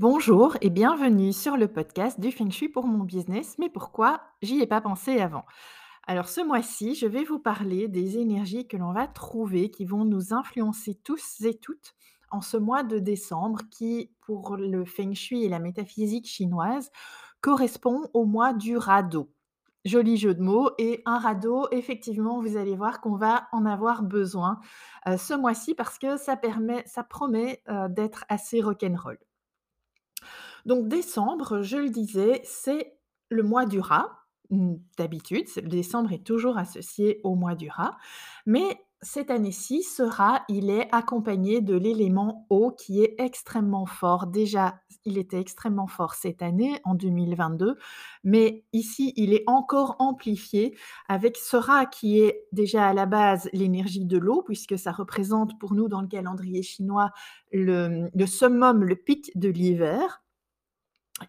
Bonjour 0.00 0.56
et 0.60 0.70
bienvenue 0.70 1.32
sur 1.32 1.56
le 1.56 1.68
podcast 1.68 2.18
du 2.18 2.32
Feng 2.32 2.50
Shui 2.50 2.68
pour 2.68 2.84
mon 2.84 3.04
business, 3.04 3.54
mais 3.60 3.70
pourquoi 3.70 4.22
j'y 4.42 4.58
ai 4.60 4.66
pas 4.66 4.80
pensé 4.80 5.20
avant? 5.20 5.44
Alors 6.04 6.28
ce 6.28 6.40
mois-ci, 6.40 6.96
je 6.96 7.06
vais 7.06 7.22
vous 7.22 7.38
parler 7.38 7.86
des 7.86 8.18
énergies 8.18 8.66
que 8.66 8.76
l'on 8.76 8.92
va 8.92 9.06
trouver 9.06 9.70
qui 9.70 9.84
vont 9.84 10.04
nous 10.04 10.34
influencer 10.34 10.96
tous 11.04 11.42
et 11.42 11.54
toutes 11.54 11.94
en 12.32 12.40
ce 12.40 12.56
mois 12.56 12.82
de 12.82 12.98
décembre 12.98 13.60
qui, 13.70 14.10
pour 14.22 14.56
le 14.56 14.84
Feng 14.84 15.14
Shui 15.14 15.44
et 15.44 15.48
la 15.48 15.60
métaphysique 15.60 16.26
chinoise, 16.26 16.90
correspond 17.40 18.10
au 18.14 18.24
mois 18.24 18.52
du 18.52 18.76
radeau. 18.76 19.30
Joli 19.84 20.16
jeu 20.16 20.34
de 20.34 20.42
mots 20.42 20.72
et 20.76 21.02
un 21.06 21.20
radeau, 21.20 21.68
effectivement, 21.70 22.40
vous 22.40 22.56
allez 22.56 22.74
voir 22.74 23.00
qu'on 23.00 23.14
va 23.14 23.46
en 23.52 23.64
avoir 23.64 24.02
besoin 24.02 24.58
euh, 25.06 25.16
ce 25.18 25.34
mois-ci 25.34 25.76
parce 25.76 26.00
que 26.00 26.16
ça 26.16 26.36
permet, 26.36 26.82
ça 26.84 27.04
promet 27.04 27.62
euh, 27.68 27.86
d'être 27.88 28.24
assez 28.28 28.60
rock'n'roll. 28.60 29.18
Donc 30.64 30.88
décembre, 30.88 31.62
je 31.62 31.76
le 31.76 31.90
disais, 31.90 32.40
c'est 32.44 32.96
le 33.28 33.42
mois 33.42 33.66
du 33.66 33.80
rat. 33.80 34.08
D'habitude, 34.98 35.46
décembre 35.64 36.12
est 36.12 36.24
toujours 36.24 36.58
associé 36.58 37.20
au 37.24 37.34
mois 37.34 37.54
du 37.54 37.68
rat, 37.70 37.96
mais 38.46 38.78
cette 39.04 39.30
année-ci, 39.30 39.82
ce 39.82 40.02
rat, 40.02 40.44
il 40.48 40.70
est 40.70 40.88
accompagné 40.92 41.60
de 41.60 41.76
l'élément 41.76 42.46
eau 42.50 42.70
qui 42.70 43.02
est 43.02 43.14
extrêmement 43.18 43.86
fort. 43.86 44.26
Déjà, 44.26 44.80
il 45.04 45.18
était 45.18 45.38
extrêmement 45.38 45.86
fort 45.86 46.14
cette 46.14 46.40
année, 46.40 46.80
en 46.84 46.94
2022, 46.94 47.76
mais 48.22 48.64
ici, 48.72 49.12
il 49.16 49.34
est 49.34 49.44
encore 49.46 49.96
amplifié 49.98 50.76
avec 51.08 51.36
ce 51.36 51.56
rat 51.56 51.86
qui 51.86 52.20
est 52.20 52.46
déjà 52.52 52.88
à 52.88 52.94
la 52.94 53.06
base 53.06 53.50
l'énergie 53.52 54.06
de 54.06 54.18
l'eau, 54.18 54.42
puisque 54.42 54.78
ça 54.78 54.92
représente 54.92 55.58
pour 55.58 55.74
nous 55.74 55.88
dans 55.88 56.00
le 56.00 56.08
calendrier 56.08 56.62
chinois 56.62 57.10
le 57.52 58.26
summum, 58.26 58.84
le 58.84 58.96
pic 58.96 59.30
de 59.38 59.48
l'hiver 59.48 60.23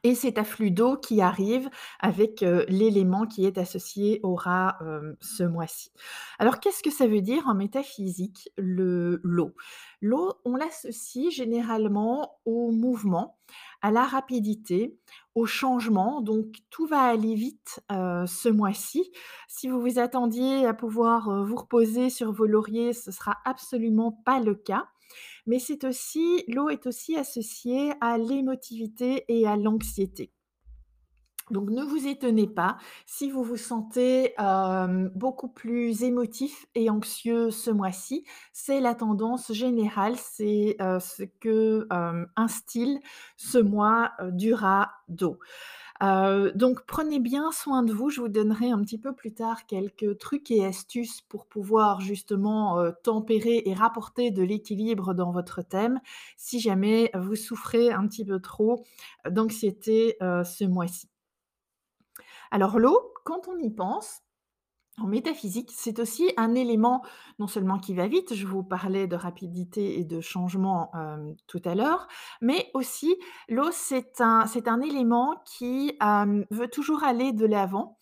et 0.03 0.15
cet 0.15 0.39
afflux 0.39 0.71
d'eau 0.71 0.97
qui 0.97 1.21
arrive 1.21 1.69
avec 1.99 2.41
l'élément 2.67 3.27
qui 3.27 3.45
est 3.45 3.59
associé 3.59 4.19
au 4.23 4.33
rat 4.33 4.79
ce 5.21 5.43
mois-ci. 5.43 5.91
Alors 6.39 6.59
qu'est-ce 6.59 6.81
que 6.81 6.89
ça 6.89 7.05
veut 7.07 7.21
dire 7.21 7.47
en 7.47 7.53
métaphysique, 7.53 8.49
le 8.57 9.21
l'eau? 9.23 9.53
L'eau, 10.01 10.33
on 10.43 10.55
l'associe 10.55 11.31
généralement 11.31 12.39
au 12.45 12.71
mouvement, 12.71 13.37
à 13.83 13.91
la 13.91 14.05
rapidité, 14.05 14.97
au 15.35 15.45
changement, 15.45 16.21
donc 16.21 16.47
tout 16.71 16.87
va 16.87 17.01
aller 17.01 17.35
vite 17.35 17.79
ce 17.89 18.49
mois-ci. 18.49 19.11
Si 19.47 19.67
vous 19.69 19.79
vous 19.79 19.99
attendiez 19.99 20.65
à 20.65 20.73
pouvoir 20.73 21.45
vous 21.45 21.55
reposer 21.55 22.09
sur 22.09 22.31
vos 22.31 22.47
lauriers, 22.47 22.93
ce 22.93 23.11
sera 23.11 23.37
absolument 23.45 24.11
pas 24.11 24.39
le 24.39 24.55
cas 24.55 24.87
mais 25.45 25.59
c'est 25.59 25.83
aussi 25.83 26.43
l'eau 26.47 26.69
est 26.69 26.87
aussi 26.87 27.15
associée 27.17 27.93
à 28.01 28.17
l'émotivité 28.17 29.25
et 29.27 29.47
à 29.47 29.55
l'anxiété. 29.55 30.31
Donc 31.51 31.69
ne 31.69 31.83
vous 31.83 32.07
étonnez 32.07 32.47
pas 32.47 32.77
si 33.05 33.29
vous 33.29 33.43
vous 33.43 33.55
sentez 33.55 34.33
beaucoup 35.13 35.47
plus 35.47 36.01
émotif 36.01 36.65
et 36.73 36.89
anxieux 36.89 37.51
ce 37.51 37.69
mois-ci. 37.69 38.25
C'est 38.51 38.79
la 38.79 38.95
tendance 38.95 39.53
générale, 39.53 40.15
c'est 40.17 40.75
ce 40.79 41.23
que 41.39 41.87
instille 42.35 42.99
ce 43.37 43.59
mois 43.59 44.13
du 44.31 44.55
rat 44.55 44.91
donc 46.01 46.85
prenez 46.85 47.19
bien 47.19 47.51
soin 47.51 47.83
de 47.83 47.93
vous. 47.93 48.09
Je 48.09 48.21
vous 48.21 48.27
donnerai 48.27 48.69
un 48.69 48.81
petit 48.81 48.97
peu 48.97 49.13
plus 49.13 49.33
tard 49.33 49.65
quelques 49.65 50.17
trucs 50.17 50.51
et 50.51 50.65
astuces 50.65 51.21
pour 51.21 51.45
pouvoir 51.45 52.01
justement, 52.01 52.91
tempérer 53.03 53.63
et 53.65 53.73
rapporter 53.73 54.31
de 54.31 54.43
l'équilibre 54.43 55.13
dans 55.13 55.31
votre 55.31 55.61
thème, 55.61 56.01
si 56.37 56.59
jamais 56.59 57.11
vous 57.15 57.35
souffrez 57.35 57.91
un 57.91 58.07
petit 58.07 58.25
peu 58.25 58.39
trop 58.39 58.83
d'anxiété, 59.29 60.17
ce 60.19 60.65
mois-ci. 60.65 61.09
Alors 62.51 62.77
l'eau, 62.77 63.13
quand 63.23 63.47
on 63.47 63.57
y 63.57 63.69
pense 63.69 64.21
en 64.97 65.07
métaphysique, 65.07 65.71
c'est 65.75 65.99
aussi 65.99 66.31
un 66.37 66.55
élément 66.55 67.01
non 67.39 67.47
seulement 67.47 67.79
qui 67.79 67.93
va 67.93 68.07
vite, 68.07 68.33
je 68.33 68.47
vous 68.47 68.63
parlais 68.63 69.07
de 69.07 69.15
rapidité 69.15 69.99
et 69.99 70.05
de 70.05 70.21
changement 70.21 70.91
tout 71.47 71.61
à 71.65 71.75
l'heure, 71.75 72.07
mais 72.41 72.69
aussi 72.73 73.15
l'eau, 73.49 73.71
c'est 73.71 74.21
un, 74.21 74.81
élément 74.81 75.35
qui 75.45 75.97
veut 76.49 76.69
toujours 76.69 77.03
aller 77.03 77.33
de 77.33 77.45
l'avant, 77.45 77.97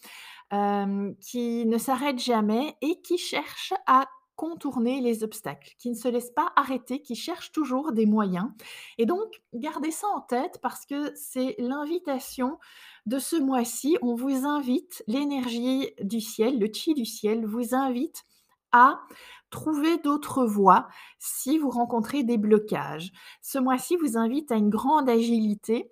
qui 1.20 1.66
ne 1.66 1.78
s'arrête 1.80 2.20
jamais 2.20 2.78
et 2.82 3.02
qui 3.02 3.18
cherche 3.18 3.74
à 3.88 4.06
contourner 4.36 5.02
les 5.02 5.24
obstacles, 5.24 5.74
qui 5.78 5.90
ne 5.90 5.96
se 5.96 6.08
laisse 6.08 6.32
pas 6.32 6.52
arrêter, 6.56 7.02
qui 7.02 7.16
cherche 7.16 7.52
toujours 7.52 7.92
des 7.92 8.06
moyens. 8.06 8.50
Et 8.98 9.06
donc, 9.06 9.42
gardez 9.54 9.92
ça 9.92 10.08
en 10.08 10.22
tête 10.22 10.60
parce 10.62 10.86
que 10.86 11.14
c'est 11.16 11.56
l'invitation 11.60 12.58
de 13.06 13.20
ce 13.20 13.36
mois-ci, 13.36 13.98
on 14.02 14.16
vous 14.16 14.46
invite, 14.46 15.04
l'énergie 15.08 15.92
du 16.02 16.22
ciel, 16.22 16.60
le 16.60 16.70
chi 16.72 16.94
du 16.94 17.06
ciel 17.06 17.46
vous 17.46 17.76
invite 17.76 18.24
à 18.72 19.02
trouver 19.50 19.98
d'autres 19.98 20.46
voies 20.46 20.88
si 21.20 21.60
vous 21.60 21.70
rencontrez 21.70 22.24
des 22.24 22.38
blocages. 22.38 23.12
Ce 23.42 23.60
mois-ci 23.60 23.98
vous 23.98 24.18
invite 24.18 24.52
à 24.52 24.56
une 24.56 24.70
grande 24.70 25.10
agilité. 25.10 25.92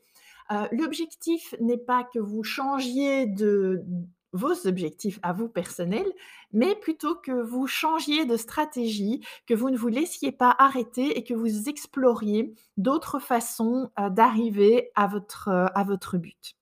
Euh, 0.52 0.68
l'objectif 0.72 1.54
n'est 1.60 1.78
pas 1.78 2.04
que 2.04 2.20
vous 2.20 2.44
changiez 2.44 3.28
de 3.28 3.84
vos 4.34 4.68
objectifs 4.68 5.20
à 5.24 5.34
vous 5.34 5.50
personnels, 5.50 6.12
mais 6.54 6.76
plutôt 6.76 7.16
que 7.16 7.32
vous 7.32 7.68
changiez 7.68 8.26
de 8.26 8.38
stratégie, 8.38 9.22
que 9.48 9.54
vous 9.54 9.70
ne 9.70 9.78
vous 9.78 9.88
laissiez 9.88 10.32
pas 10.32 10.56
arrêter 10.58 11.18
et 11.18 11.24
que 11.24 11.34
vous 11.34 11.70
exploriez 11.70 12.54
d'autres 12.78 13.20
façons 13.20 13.92
euh, 14.00 14.10
d'arriver 14.10 14.92
à 14.96 15.08
votre, 15.08 15.50
euh, 15.50 15.68
à 15.76 15.84
votre 15.84 16.18
but. 16.18 16.56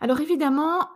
Alors 0.00 0.20
évidemment, 0.20 0.88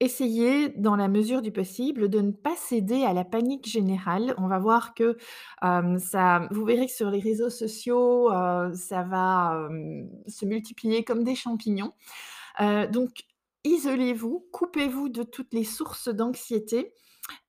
essayez 0.00 0.70
dans 0.70 0.96
la 0.96 1.06
mesure 1.06 1.42
du 1.42 1.52
possible 1.52 2.08
de 2.08 2.20
ne 2.20 2.32
pas 2.32 2.56
céder 2.56 3.04
à 3.04 3.12
la 3.12 3.24
panique 3.24 3.68
générale. 3.68 4.34
On 4.38 4.48
va 4.48 4.58
voir 4.58 4.94
que, 4.94 5.16
ça 5.60 6.48
vous 6.50 6.64
verrez 6.64 6.86
que 6.86 6.92
sur 6.92 7.10
les 7.10 7.20
réseaux 7.20 7.50
sociaux, 7.50 8.30
ça 8.74 9.02
va, 9.02 9.68
se 10.26 10.46
multiplier 10.46 11.04
comme 11.04 11.22
des 11.22 11.36
champignons. 11.36 11.92
donc 12.90 13.22
isolez-vous, 13.64 14.48
coupez-vous 14.52 15.08
de 15.08 15.22
toutes 15.22 15.52
les 15.52 15.64
sources 15.64 16.08
d'anxiété 16.08 16.94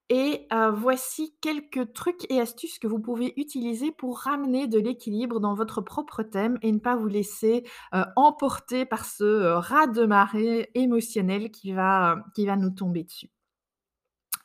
et 0.10 0.48
voici 0.76 1.36
quelques 1.42 1.94
trucs 1.94 2.30
et 2.30 2.40
astuces 2.40 2.78
que 2.78 2.88
vous 2.88 3.00
pouvez 3.00 3.34
utiliser 3.40 3.92
pour 3.92 4.20
ramener 4.20 4.68
de 4.68 4.78
l'équilibre 4.78 5.40
dans 5.40 5.56
votre 5.56 5.82
propre 5.82 6.22
thème 6.22 6.60
et 6.62 6.72
ne 6.72 6.80
pas 6.80 6.96
vous 6.96 7.08
laisser, 7.08 7.64
emporter 8.16 8.86
par 8.86 9.06
ce, 9.06 9.54
raz 9.54 9.88
de 9.88 10.06
marée 10.06 10.70
émotionnel 10.76 11.50
qui 11.50 11.72
va, 11.72 12.18
qui 12.36 12.46
va 12.46 12.58
nous 12.58 12.70
tomber 12.70 13.04
dessus. 13.04 13.32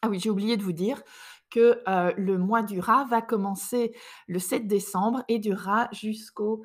Ah 0.01 0.09
oui, 0.09 0.21
j'ai 0.21 0.31
oublié 0.31 0.57
de 0.57 0.63
vous 0.63 0.73
dire 0.73 1.03
que, 1.51 1.83
le 2.17 2.39
mois 2.39 2.63
du 2.63 2.81
rat 2.81 3.05
va 3.11 3.21
commencer 3.21 3.95
le 4.27 4.39
7 4.39 4.67
décembre 4.67 5.23
et 5.29 5.39
durera 5.39 5.89
jusqu'au, 5.93 6.65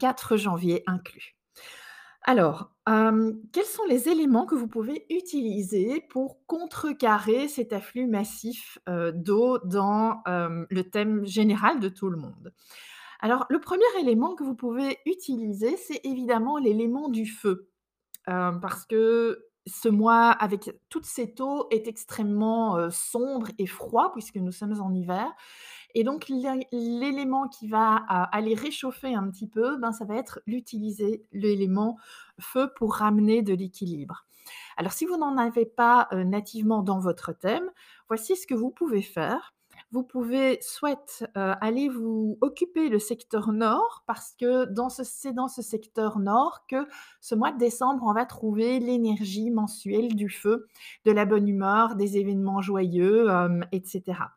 4 0.00 0.36
janvier 0.36 0.82
inclus. 0.86 1.36
Alors, 2.26 2.70
quels 2.86 3.64
sont 3.64 3.84
les 3.86 4.08
éléments 4.08 4.46
que 4.46 4.54
vous 4.54 4.66
pouvez 4.66 5.04
utiliser 5.10 6.00
pour 6.08 6.38
contrecarrer 6.46 7.48
cet 7.48 7.74
afflux 7.74 8.06
massif, 8.06 8.78
d'eau 8.86 9.58
dans, 9.58 10.22
le 10.26 10.82
thème 10.82 11.26
général 11.26 11.80
de 11.80 11.88
tout 11.90 12.08
le 12.08 12.16
monde? 12.16 12.52
Alors, 13.20 13.44
le 13.50 13.60
premier 13.60 13.84
élément 14.00 14.34
que 14.34 14.42
vous 14.42 14.54
pouvez 14.54 14.98
utiliser, 15.04 15.76
c'est 15.76 16.00
évidemment 16.04 16.56
l'élément 16.56 17.10
du 17.10 17.26
feu, 17.26 17.68
parce 18.26 18.86
que 18.86 19.46
ce 19.66 19.88
mois 19.88 20.30
avec 20.30 20.70
toute 20.88 21.06
cette 21.06 21.40
eau 21.42 21.66
est 21.70 21.86
extrêmement, 21.88 22.90
sombre 22.90 23.48
et 23.58 23.66
froid 23.66 24.12
puisque 24.12 24.36
nous 24.36 24.52
sommes 24.52 24.80
en 24.80 24.92
hiver 24.92 25.30
et 25.94 26.04
donc 26.04 26.28
l'é 26.28 26.66
l'élément 26.72 27.48
qui 27.48 27.68
va, 27.68 27.96
a 28.08 28.24
aller 28.36 28.54
réchauffer 28.54 29.14
un 29.14 29.28
petit 29.30 29.48
peu, 29.48 29.76
ben, 29.78 29.92
ça 29.92 30.04
va 30.04 30.16
être 30.16 30.40
l'utiliser 30.46 31.24
l'élément 31.32 31.96
feu 32.40 32.70
pour 32.76 32.94
ramener 32.96 33.42
de 33.42 33.54
l'équilibre. 33.54 34.26
Alors 34.76 34.92
si 34.92 35.06
vous 35.06 35.16
n'en 35.16 35.36
avez 35.38 35.66
pas, 35.66 36.08
heu, 36.12 36.24
nativement 36.24 36.82
dans 36.82 36.98
votre 37.00 37.32
thème, 37.32 37.70
voici 38.08 38.36
ce 38.36 38.46
que 38.46 38.54
vous 38.54 38.70
pouvez 38.70 39.02
faire. 39.02 39.54
Vous 39.92 40.02
pouvez 40.02 40.58
soit, 40.60 41.22
heu, 41.36 41.52
aller 41.60 41.88
vous 41.88 42.36
occuper 42.40 42.88
le 42.88 42.98
secteur 42.98 43.52
nord 43.52 44.02
parce 44.06 44.34
que 44.40 44.66
c'est 45.04 45.32
dans 45.32 45.48
ce 45.48 45.62
secteur 45.62 46.18
nord 46.18 46.66
que 46.68 46.86
ce 47.20 47.34
mois 47.36 47.52
de 47.52 47.58
décembre, 47.58 48.04
on 48.06 48.12
va 48.12 48.26
trouver 48.26 48.80
l'énergie 48.80 49.50
mensuelle 49.50 50.14
du 50.16 50.28
feu, 50.28 50.66
de 51.04 51.12
la 51.12 51.24
bonne 51.26 51.48
humeur, 51.48 51.94
des 51.96 52.18
événements 52.18 52.60
joyeux, 52.60 53.28
hem 53.28 53.64
et 53.72 53.82
cetera. 53.84 54.32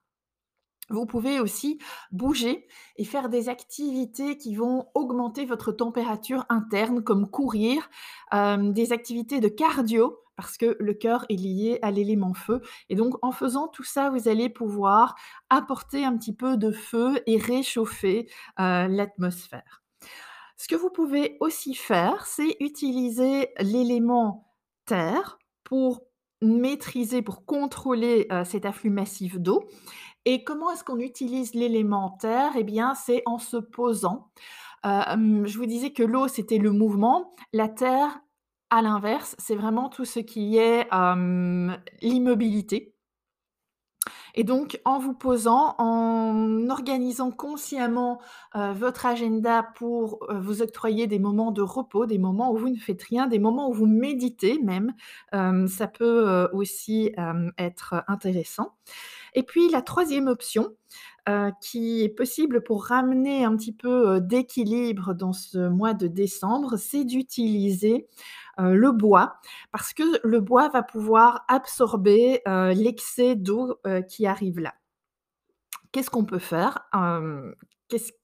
Vous 0.89 1.05
pouvez 1.05 1.39
aussi 1.39 1.79
bouger 2.11 2.67
et 2.95 3.03
faire 3.03 3.29
des 3.29 3.49
activités 3.49 4.37
qui 4.37 4.55
vont 4.55 4.87
augmenter 4.93 5.45
votre 5.45 5.71
température 5.71 6.45
interne 6.49 7.03
comme 7.03 7.29
courir, 7.29 7.89
hem, 8.31 8.71
des 8.73 8.93
activités 8.93 9.39
de 9.41 9.49
cardio 9.49 10.19
parce 10.37 10.55
que 10.57 10.77
le 10.79 10.93
cœur 10.93 11.25
est 11.29 11.35
lié 11.35 11.79
à 11.81 11.89
l'élément 11.91 12.33
feu 12.35 12.61
et 12.89 12.95
donc 12.95 13.15
en 13.23 13.31
faisant 13.31 13.67
tout 13.67 13.83
ça, 13.83 14.11
vous 14.11 14.27
allez 14.29 14.49
pouvoir 14.49 15.15
apporter 15.49 16.05
un 16.05 16.15
petit 16.15 16.33
peu 16.35 16.57
de 16.57 16.71
feu 16.71 17.21
et 17.25 17.37
réchauffer, 17.37 18.27
heu, 18.59 18.87
l'atmosphère. 18.87 19.83
Ce 20.57 20.67
que 20.67 20.75
vous 20.75 20.89
pouvez 20.89 21.37
aussi 21.39 21.75
faire, 21.75 22.25
c'est 22.25 22.57
utiliser 22.59 23.49
l'élément 23.59 24.53
terre 24.85 25.37
pour 25.63 26.01
maîtriser, 26.41 27.21
pour 27.21 27.45
contrôler, 27.45 28.27
heu, 28.31 28.43
cet 28.45 28.65
afflux 28.65 28.89
massif 28.89 29.37
d'eau 29.39 29.63
et 30.29 30.43
comment 30.43 30.71
est-ce 30.71 30.83
qu'on 30.83 30.99
utilise 30.99 31.53
l'élément 31.55 32.09
terre? 32.19 32.57
Et 32.57 32.65
bien, 32.65 32.95
c'est 32.95 33.23
en 33.25 33.39
se 33.39 33.55
posant. 33.55 34.29
Hem, 34.83 35.47
je 35.47 35.57
vous 35.57 35.65
disais 35.65 35.91
que 35.93 36.03
l'eau, 36.03 36.27
c'était 36.27 36.57
le 36.57 36.71
mouvement. 36.73 37.31
La 37.53 37.69
terre, 37.69 38.19
à 38.69 38.81
l'inverse, 38.81 39.35
c'est 39.39 39.55
vraiment 39.55 39.87
tout 39.87 40.03
ce 40.05 40.19
qui 40.19 40.57
est, 40.57 40.89
l'immobilité. 42.01 42.93
Et 44.35 44.43
donc 44.43 44.79
en 44.85 44.99
vous 44.99 45.13
posant, 45.13 45.75
en 45.79 46.69
organisant 46.69 47.31
consciemment, 47.31 48.19
heu, 48.55 48.71
votre 48.73 49.05
agenda 49.05 49.63
pour, 49.75 50.19
heu, 50.29 50.37
vous 50.39 50.61
octroyer 50.61 51.07
des 51.07 51.19
moments 51.19 51.51
de 51.51 51.61
repos, 51.61 52.05
des 52.05 52.17
moments 52.19 52.51
où 52.51 52.57
vous 52.57 52.69
ne 52.69 52.75
faites 52.77 53.01
rien, 53.03 53.27
des 53.27 53.39
moments 53.39 53.69
où 53.69 53.73
vous 53.73 53.87
méditez 53.87 54.59
même, 54.63 54.93
ça 55.67 55.87
peut, 55.87 56.49
aussi, 56.53 57.11
être 57.57 58.03
intéressant. 58.07 58.75
Et 59.37 59.43
puis 59.43 59.69
la 59.69 59.83
troisième 59.83 60.27
option, 60.27 60.75
heu, 61.29 61.51
qui 61.61 62.03
est 62.03 62.09
possible 62.09 62.63
pour 62.63 62.85
ramener 62.85 63.45
un 63.45 63.55
petit 63.55 63.71
peu, 63.73 64.15
heu, 64.17 64.21
d'équilibre 64.21 65.13
dans 65.13 65.33
ce 65.33 65.69
mois 65.69 65.93
de 65.93 66.07
décembre, 66.07 66.77
c'est 66.77 67.05
d'utiliser, 67.05 68.07
heu, 68.59 68.73
le 68.75 68.91
bois 68.91 69.35
parce 69.71 69.93
que 69.93 70.03
le 70.27 70.41
bois 70.41 70.69
va 70.69 70.83
pouvoir 70.83 71.45
absorber, 71.49 72.41
l'excès 72.75 73.35
d'eau, 73.35 73.79
qui 74.09 74.25
arrive 74.27 74.59
là. 74.59 74.73
Qu'est-ce 75.91 76.09
qu'on 76.09 76.25
peut 76.25 76.39
faire? 76.39 76.87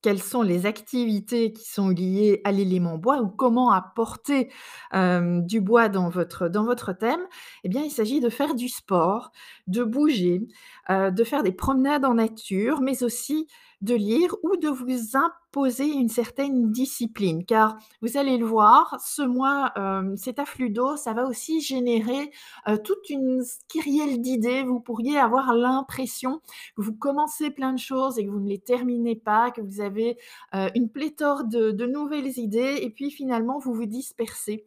Quelles 0.02 0.22
sont 0.22 0.42
les 0.42 0.66
activités 0.66 1.54
qui 1.54 1.64
sont 1.70 1.88
liées 1.90 2.42
à 2.44 2.52
l'élément 2.52 2.98
bois 2.98 3.22
ou 3.22 3.30
comment 3.30 3.72
apporter, 3.72 4.52
hem, 4.92 5.46
du 5.46 5.62
bois 5.62 5.88
dans 5.90 6.10
votre 6.10 6.92
thème? 6.94 7.22
Eh 7.64 7.70
bien, 7.70 7.82
il 7.84 7.92
s'agit 7.92 8.20
de 8.20 8.30
faire 8.30 8.56
du 8.56 8.68
sport, 8.68 9.32
de 9.68 9.84
bouger, 9.84 10.42
heu, 10.90 11.12
de 11.12 11.24
faire 11.24 11.44
des 11.44 11.54
promenades 11.54 12.04
en 12.04 12.16
nature, 12.16 12.82
mais 12.82 13.04
aussi 13.04 13.48
de 13.84 13.94
lire 13.96 14.36
ou 14.44 14.58
de 14.58 14.70
vous 14.70 15.18
imposer 15.18 15.86
une 15.86 16.10
certaine 16.10 16.72
discipline. 16.72 17.46
Car 17.46 17.78
vous 18.02 18.18
allez 18.18 18.38
le 18.38 18.46
voir, 18.46 18.98
ce 19.06 19.22
mois, 19.22 19.72
hem, 19.76 20.18
cet 20.18 20.40
afflux 20.40 20.70
d'eau, 20.72 20.96
ça 20.98 21.14
va 21.14 21.26
aussi 21.26 21.62
générer, 21.62 22.32
heu, 22.68 22.78
toute 22.82 23.10
une 23.10 23.44
kyrielle 23.68 24.22
d'idées. 24.22 24.64
Vous 24.64 24.80
pourriez 24.80 25.18
avoir 25.20 25.54
l'impression 25.54 26.40
que 26.76 26.82
vous 26.82 26.94
commencez 26.96 27.52
plein 27.52 27.74
de 27.74 27.80
choses 27.80 28.18
et 28.18 28.26
que 28.26 28.32
vous 28.32 28.40
ne 28.40 28.50
les 28.50 28.60
terminez 28.60 29.16
pas, 29.16 29.52
que 29.52 29.62
vous 29.62 29.82
avez, 29.82 30.18
heu, 30.56 30.70
une 30.76 30.90
pléthore 30.90 31.44
de 31.46 31.86
nouvelles 31.86 32.38
idées 32.40 32.80
et 32.82 32.90
puis 32.90 33.12
finalement 33.12 33.60
vous 33.60 33.74
vous 33.74 33.86
dispersez 33.86 34.66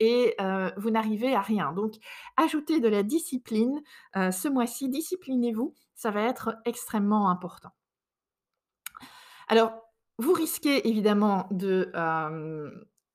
et 0.00 0.36
vous 0.76 0.90
n'arrivez 0.90 1.34
à 1.34 1.40
rien. 1.40 1.72
Donc 1.72 1.94
ajoutez 2.36 2.80
de 2.80 2.88
la 2.88 3.02
discipline, 3.02 3.82
ce 4.14 4.48
mois-ci, 4.48 4.88
disciplinez-vous, 4.90 5.74
ça 5.94 6.10
va 6.10 6.22
être 6.22 6.56
extrêmement 6.66 7.30
important. 7.30 7.70
Alors, 9.46 9.72
vous 10.18 10.32
risquez 10.32 10.88
évidemment 10.88 11.46
de, 11.50 11.90
hem, 11.94 12.70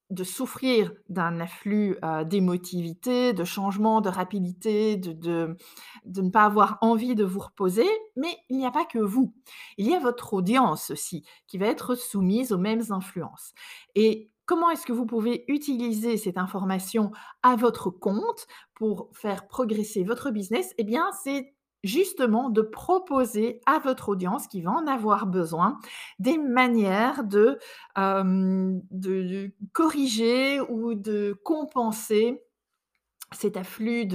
de 0.10 0.24
souffrir 0.24 0.94
d'un 1.10 1.40
afflux, 1.40 1.98
heu, 2.04 2.26
d'émotivité, 2.26 3.34
de 3.34 3.44
changement, 3.44 4.02
de 4.02 4.10
rapidité, 4.10 4.98
de 4.98 5.14
de 5.14 5.58
de 6.06 6.22
ne 6.22 6.30
pas 6.30 6.44
avoir 6.46 6.78
envie 6.82 7.16
de 7.16 7.24
vous 7.24 7.40
reposer, 7.40 7.88
mais 8.16 8.38
il 8.50 8.58
n'y 8.58 8.66
a 8.66 8.72
pas 8.72 8.86
que 8.86 9.00
vous. 9.00 9.34
Il 9.78 9.88
y 9.88 9.96
a 9.96 10.00
votre 10.00 10.34
audience 10.34 10.92
aussi, 10.92 11.26
qui 11.48 11.58
va 11.58 11.68
être 11.68 11.96
soumise 11.96 12.52
aux 12.52 12.58
mêmes 12.58 12.84
influences 12.92 13.54
et 13.96 14.30
comment 14.46 14.70
est-ce 14.70 14.86
que 14.86 14.92
vous 14.94 15.06
pouvez 15.06 15.46
utiliser 15.48 16.18
cette 16.18 16.38
information 16.38 17.12
à 17.42 17.56
votre 17.56 17.90
compte 17.90 18.48
pour 18.74 19.10
faire 19.14 19.48
progresser 19.48 20.04
votre 20.04 20.30
business? 20.32 20.74
Eh 20.78 20.84
bien, 20.84 21.10
c'est 21.24 21.54
justement 21.84 22.50
de 22.50 22.62
proposer 22.62 23.62
à 23.66 23.80
votre 23.80 24.10
audience 24.10 24.48
qui 24.48 24.62
va 24.62 24.72
en 24.72 24.88
avoir 24.88 25.26
besoin, 25.28 25.80
des 26.20 26.38
manières 26.38 27.24
de, 27.24 27.58
de 27.96 29.52
corriger 29.74 30.62
ou 30.62 30.94
de 30.94 31.40
compenser 31.44 32.44
cet 33.32 33.58
afflux 33.58 34.06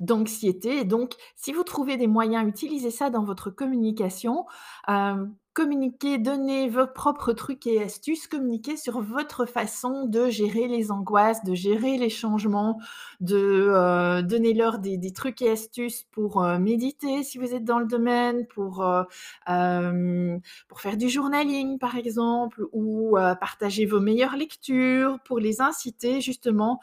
d'anxiété. 0.00 0.84
Donc 0.84 1.14
si 1.36 1.52
vous 1.52 1.62
trouvez 1.62 1.96
des 1.96 2.06
moyens, 2.06 2.48
utilisez 2.48 2.90
ça 2.90 3.10
dans 3.10 3.24
votre 3.24 3.50
communication, 3.50 4.44
hem, 4.88 5.34
communiquez, 5.54 6.18
donnez 6.18 6.68
vos 6.68 6.86
propres 6.86 7.32
trucs 7.32 7.66
et 7.66 7.82
astuces, 7.82 8.26
communiquez 8.28 8.76
sur 8.76 9.00
votre 9.00 9.46
façon 9.46 10.06
de 10.06 10.28
gérer 10.28 10.68
les 10.68 10.90
angoisses, 10.90 11.44
de 11.44 11.54
gérer 11.54 11.96
les 11.98 12.10
changements, 12.10 12.78
de, 13.20 13.36
heu, 13.72 14.22
donnez-leur 14.24 14.78
des 14.80 14.98
des 14.98 15.12
trucs 15.12 15.42
et 15.42 15.50
astuces 15.50 16.04
pour, 16.12 16.44
heu, 16.44 16.58
méditer 16.58 17.22
si 17.24 17.38
vous 17.38 17.54
êtes 17.54 17.64
dans 17.64 17.78
le 17.78 17.86
domaine, 17.86 18.46
pour, 18.48 18.82
heu, 18.84 19.04
hem, 19.46 20.40
pour 20.68 20.80
faire 20.80 20.96
du 20.96 21.08
journaling 21.08 21.78
par 21.78 21.96
exemple 21.96 22.64
ou, 22.72 23.16
partager 23.40 23.86
vos 23.86 24.00
meilleures 24.00 24.36
lectures, 24.36 25.18
pour 25.24 25.38
les 25.38 25.60
inciter 25.60 26.20
justement, 26.20 26.80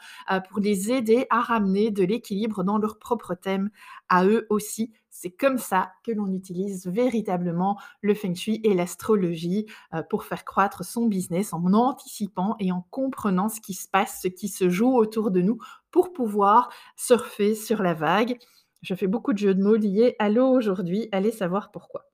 pour 0.48 0.60
les 0.60 0.90
aider 0.92 1.26
à 1.30 1.40
ramener 1.40 1.90
de 1.90 2.04
l'équilibre 2.04 2.64
dans 2.64 2.78
leur 2.78 2.98
propre 2.98 3.34
thème 3.34 3.70
à 4.08 4.24
eux 4.26 4.46
aussi. 4.50 4.92
C'est 5.22 5.30
comme 5.30 5.58
ça 5.58 5.92
que 6.02 6.10
l'on 6.10 6.32
utilise 6.32 6.88
véritablement 6.88 7.78
le 8.00 8.12
feng 8.12 8.34
shui 8.34 8.60
et 8.64 8.74
l'astrologie, 8.74 9.66
heu, 9.94 10.02
pour 10.10 10.24
faire 10.24 10.44
croître 10.44 10.84
son 10.84 11.06
business 11.06 11.52
en 11.52 11.62
anticipant 11.74 12.56
et 12.58 12.72
en 12.72 12.84
comprenant 12.90 13.48
ce 13.48 13.60
qui 13.60 13.72
se 13.74 13.86
passe, 13.88 14.20
ce 14.20 14.26
qui 14.26 14.48
se 14.48 14.68
joue 14.68 14.96
autour 14.96 15.30
de 15.30 15.40
nous 15.40 15.58
pour 15.92 16.12
pouvoir 16.12 16.70
surfer 16.96 17.54
sur 17.54 17.82
la 17.84 17.94
vague. 17.94 18.36
Je 18.82 18.96
fais 18.96 19.06
beaucoup 19.06 19.32
de 19.32 19.38
jeux 19.38 19.54
de 19.54 19.62
mots 19.62 19.76
liés 19.76 20.16
à 20.18 20.28
l'eau 20.28 20.48
aujourd'hui, 20.48 21.08
allez 21.12 21.30
savoir 21.30 21.70
pourquoi. 21.70 22.10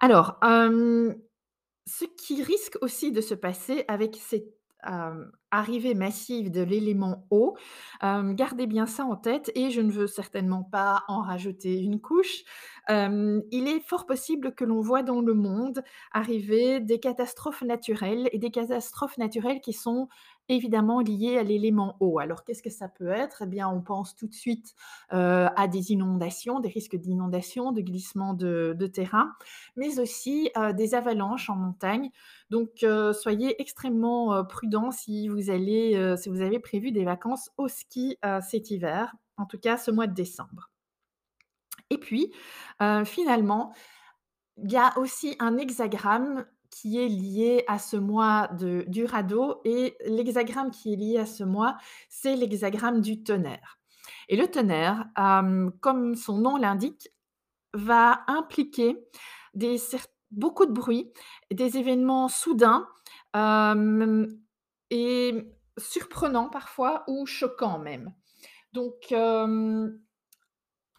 Alors, 0.00 0.38
hem, 0.42 1.14
ce 1.86 2.04
qui 2.04 2.42
risque 2.42 2.78
aussi 2.82 3.12
de 3.12 3.20
se 3.20 3.34
passer 3.34 3.84
avec 3.88 4.16
cette, 4.16 4.48
hem, 4.84 5.32
arrivée 5.50 5.94
massive 5.94 6.50
de 6.50 6.62
l'élément 6.62 7.26
eau, 7.30 7.56
gardez 8.02 8.66
bien 8.66 8.86
ça 8.86 9.04
en 9.04 9.16
tête 9.16 9.50
et 9.54 9.70
je 9.70 9.80
ne 9.80 9.90
veux 9.90 10.06
certainement 10.06 10.62
pas 10.62 11.04
en 11.08 11.22
rajouter 11.22 11.78
une 11.80 12.00
couche. 12.00 12.44
Il 12.88 13.68
est 13.68 13.80
fort 13.80 14.06
possible 14.06 14.54
que 14.54 14.64
l'on 14.64 14.80
voit 14.80 15.02
dans 15.02 15.20
le 15.20 15.34
monde 15.34 15.82
arriver 16.12 16.80
des 16.80 17.00
catastrophes 17.00 17.62
naturelles 17.62 18.28
et 18.32 18.38
des 18.38 18.50
catastrophes 18.50 19.18
naturelles 19.18 19.60
qui 19.60 19.72
sont 19.72 20.08
évidemment 20.48 21.00
liées 21.00 21.38
à 21.38 21.42
l'élément 21.42 21.96
eau. 22.00 22.18
Alors 22.18 22.44
qu'est-ce 22.44 22.62
que 22.62 22.70
ça 22.70 22.88
peut 22.88 23.08
être? 23.08 23.42
Eh 23.42 23.46
bien, 23.46 23.68
on 23.68 23.80
pense 23.82 24.14
tout 24.14 24.26
de 24.26 24.34
suite, 24.34 24.74
heu, 25.12 25.46
à 25.56 25.68
des 25.68 25.92
inondations, 25.92 26.60
des 26.60 26.68
risques 26.68 26.96
d'inondations, 26.96 27.72
de 27.72 27.80
glissements 27.80 28.34
de 28.34 28.86
terrain, 28.86 29.32
mais 29.76 29.98
aussi, 30.00 30.50
heu, 30.56 30.72
des 30.72 30.94
avalanches 30.94 31.50
en 31.50 31.56
montagne. 31.56 32.10
Donc, 32.50 32.82
heu, 32.82 33.12
soyez 33.12 33.60
extrêmement, 33.60 34.34
heu, 34.36 34.46
prudents 34.46 34.90
si 34.90 35.28
vous 35.28 35.50
avez 35.50 36.58
prévu 36.60 36.92
des 36.92 37.04
vacances 37.04 37.50
au 37.56 37.68
ski, 37.68 38.16
cet 38.42 38.70
hiver, 38.70 39.14
en 39.36 39.46
tout 39.46 39.58
cas 39.58 39.76
ce 39.76 39.90
mois 39.90 40.06
de 40.06 40.14
décembre. 40.14 40.70
Et 41.90 41.98
puis, 41.98 42.32
finalement, 43.04 43.72
il 44.62 44.72
y 44.72 44.76
a 44.76 44.98
aussi 44.98 45.36
un 45.40 45.56
hexagramme 45.58 46.46
qui 46.80 46.98
est 46.98 47.08
lié 47.08 47.64
à 47.66 47.78
ce 47.78 47.96
mois 47.96 48.48
de 48.58 48.84
du 48.86 49.04
radeau 49.04 49.60
et 49.64 49.96
l'hexagramme 50.06 50.70
qui 50.70 50.92
est 50.92 50.96
lié 50.96 51.18
à 51.18 51.26
ce 51.26 51.44
mois, 51.44 51.76
c'est 52.08 52.36
l'hexagramme 52.36 53.00
du 53.00 53.22
tonnerre 53.22 53.78
et 54.28 54.36
le 54.36 54.46
tonnerre, 54.48 55.06
hem, 55.16 55.72
comme 55.80 56.14
son 56.14 56.38
nom 56.38 56.56
l'indique, 56.56 57.08
va 57.74 58.22
impliquer 58.26 58.96
des 59.54 59.78
beaucoup 60.30 60.66
de 60.66 60.72
bruit, 60.72 61.12
des 61.50 61.78
événements 61.78 62.28
soudains, 62.28 62.86
hem 63.34 64.28
et 64.90 65.34
surprenants 65.78 66.50
parfois 66.50 67.04
ou 67.08 67.26
choquants 67.26 67.78
même. 67.78 68.14
Donc, 68.72 69.12
hem, 69.12 70.00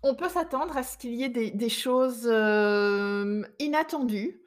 on 0.02 0.16
peut 0.16 0.30
s'attendre 0.30 0.78
à 0.78 0.84
ce 0.84 0.98
qu'il 0.98 1.14
y 1.14 1.24
ait 1.24 1.30
des 1.30 1.70
choses, 1.70 2.26
inattendues, 3.60 4.42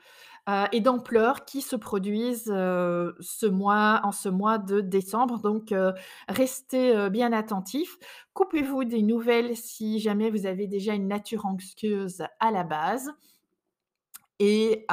heu 0.48 0.64
et 0.72 0.80
d'ampleur 0.80 1.44
qui 1.44 1.62
se 1.62 1.76
produisent, 1.76 2.50
heu, 2.50 3.14
ce 3.20 3.46
mois 3.46 4.00
en 4.04 4.12
ce 4.12 4.28
mois 4.28 4.58
de 4.58 4.80
décembre 4.80 5.38
donc 5.40 5.72
heu, 5.72 5.92
restez, 6.28 7.08
bien 7.10 7.32
attentifs. 7.32 7.96
Coupez-vous 8.34 8.84
des 8.84 9.02
nouvelles 9.02 9.56
si 9.56 10.00
jamais 10.00 10.30
vous 10.30 10.46
avez 10.46 10.66
déjà 10.66 10.94
une 10.94 11.08
nature 11.08 11.46
anxieuse 11.46 12.22
à 12.40 12.50
la 12.50 12.64
base 12.64 13.12
et 14.38 14.84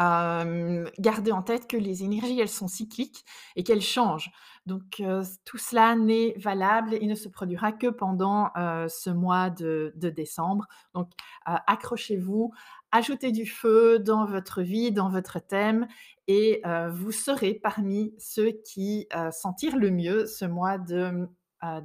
gardez 0.99 1.31
en 1.31 1.41
tête 1.41 1.67
que 1.67 1.77
les 1.77 2.03
énergies, 2.03 2.39
elles 2.39 2.49
sont 2.49 2.67
cycliques 2.67 3.25
et 3.55 3.63
qu'elles 3.63 3.81
changent. 3.81 4.31
Donc 4.65 5.01
tout 5.45 5.57
cela 5.57 5.95
n'est 5.95 6.33
valable 6.37 6.93
et 6.93 7.07
ne 7.07 7.15
se 7.15 7.29
produira 7.29 7.71
que 7.71 7.87
pendant, 7.87 8.51
ce 8.55 9.09
mois 9.09 9.49
de 9.49 9.91
décembre. 9.95 10.67
Donc 10.93 11.11
accrochez-vous, 11.45 12.51
ajoutez 12.91 13.31
du 13.31 13.45
feu 13.45 13.99
dans 13.99 14.25
votre 14.25 14.61
vie, 14.61 14.91
dans 14.91 15.09
votre 15.09 15.39
thème 15.39 15.87
et 16.27 16.61
vous 16.91 17.11
serez 17.11 17.55
parmi 17.55 18.13
ceux 18.19 18.51
qui, 18.65 19.07
heu, 19.15 19.29
s'en 19.31 19.53
tirent 19.53 19.77
le 19.77 19.91
mieux 19.91 20.25
ce 20.25 20.45
mois 20.45 20.77
de, 20.77 21.09
mmh, 21.11 21.27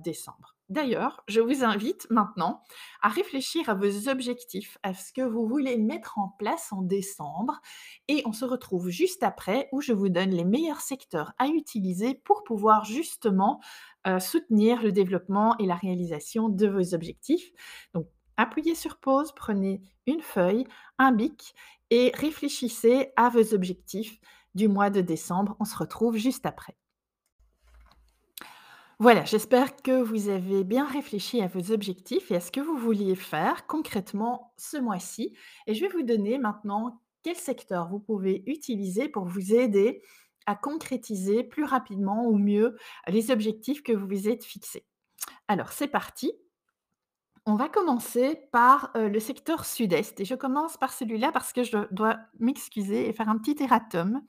décembre. 0.02 0.53
D'ailleurs, 0.70 1.22
je 1.28 1.40
vous 1.40 1.62
invite 1.62 2.06
maintenant 2.10 2.62
à 3.02 3.10
réfléchir 3.10 3.68
à 3.68 3.74
vos 3.74 4.08
objectifs, 4.08 4.78
à 4.82 4.94
ce 4.94 5.12
que 5.12 5.20
vous 5.20 5.46
voulez 5.46 5.76
mettre 5.76 6.18
en 6.18 6.28
place 6.38 6.72
en 6.72 6.80
décembre 6.80 7.60
et 8.08 8.22
on 8.24 8.32
se 8.32 8.46
retrouve 8.46 8.88
juste 8.88 9.22
après 9.22 9.68
où 9.72 9.82
je 9.82 9.92
vous 9.92 10.08
donne 10.08 10.30
les 10.30 10.44
meilleurs 10.44 10.80
secteurs 10.80 11.34
à 11.38 11.48
utiliser 11.48 12.14
pour 12.14 12.44
pouvoir 12.44 12.86
justement, 12.86 13.60
heu, 14.06 14.18
soutenir 14.20 14.82
le 14.82 14.90
développement 14.90 15.54
et 15.58 15.66
la 15.66 15.76
réalisation 15.76 16.48
de 16.48 16.66
vos 16.66 16.94
objectifs. 16.94 17.50
Donc 17.92 18.06
appuyez 18.38 18.74
sur 18.74 18.96
pause, 18.98 19.32
prenez 19.36 19.82
une 20.06 20.22
feuille, 20.22 20.64
un 20.98 21.12
bic 21.12 21.54
et 21.90 22.10
réfléchissez 22.14 23.12
à 23.16 23.28
vos 23.28 23.52
objectifs 23.52 24.18
du 24.54 24.68
mois 24.68 24.88
de 24.88 25.02
décembre. 25.02 25.56
On 25.60 25.66
se 25.66 25.76
retrouve 25.76 26.16
juste 26.16 26.46
après. 26.46 26.74
Voilà, 29.00 29.24
j'espère 29.24 29.74
que 29.76 30.02
vous 30.02 30.28
avez 30.28 30.62
bien 30.62 30.86
réfléchi 30.86 31.40
à 31.42 31.48
vos 31.48 31.72
objectifs 31.72 32.30
et 32.30 32.36
à 32.36 32.40
ce 32.40 32.52
que 32.52 32.60
vous 32.60 32.76
vouliez 32.76 33.16
faire 33.16 33.66
concrètement 33.66 34.54
ce 34.56 34.76
mois-ci 34.76 35.36
et 35.66 35.74
je 35.74 35.80
vais 35.80 35.88
vous 35.88 36.04
donner 36.04 36.38
maintenant 36.38 37.00
quel 37.24 37.34
secteur 37.34 37.88
vous 37.88 37.98
pouvez 37.98 38.44
utiliser 38.46 39.08
pour 39.08 39.24
vous 39.24 39.52
aider 39.52 40.00
à 40.46 40.54
concrétiser 40.54 41.42
plus 41.42 41.64
rapidement 41.64 42.26
ou 42.26 42.38
mieux 42.38 42.76
les 43.08 43.32
objectifs 43.32 43.82
que 43.82 43.92
vous 43.92 44.06
vous 44.06 44.28
êtes 44.28 44.44
fixés. 44.44 44.86
Alors 45.48 45.72
c'est 45.72 45.88
parti 45.88 46.32
on 47.46 47.56
va 47.56 47.68
commencer 47.68 48.36
par, 48.52 48.90
heu, 48.96 49.08
le 49.08 49.20
secteur 49.20 49.66
sud-est 49.66 50.18
et 50.18 50.24
je 50.24 50.34
commence 50.34 50.78
par 50.78 50.94
celui-là 50.94 51.30
parce 51.30 51.52
que 51.52 51.62
je 51.62 51.76
dois 51.90 52.16
m'excuser 52.40 53.06
et 53.06 53.12
faire 53.12 53.28
un 53.28 53.36
petit 53.36 53.62
erratum. 53.62 54.22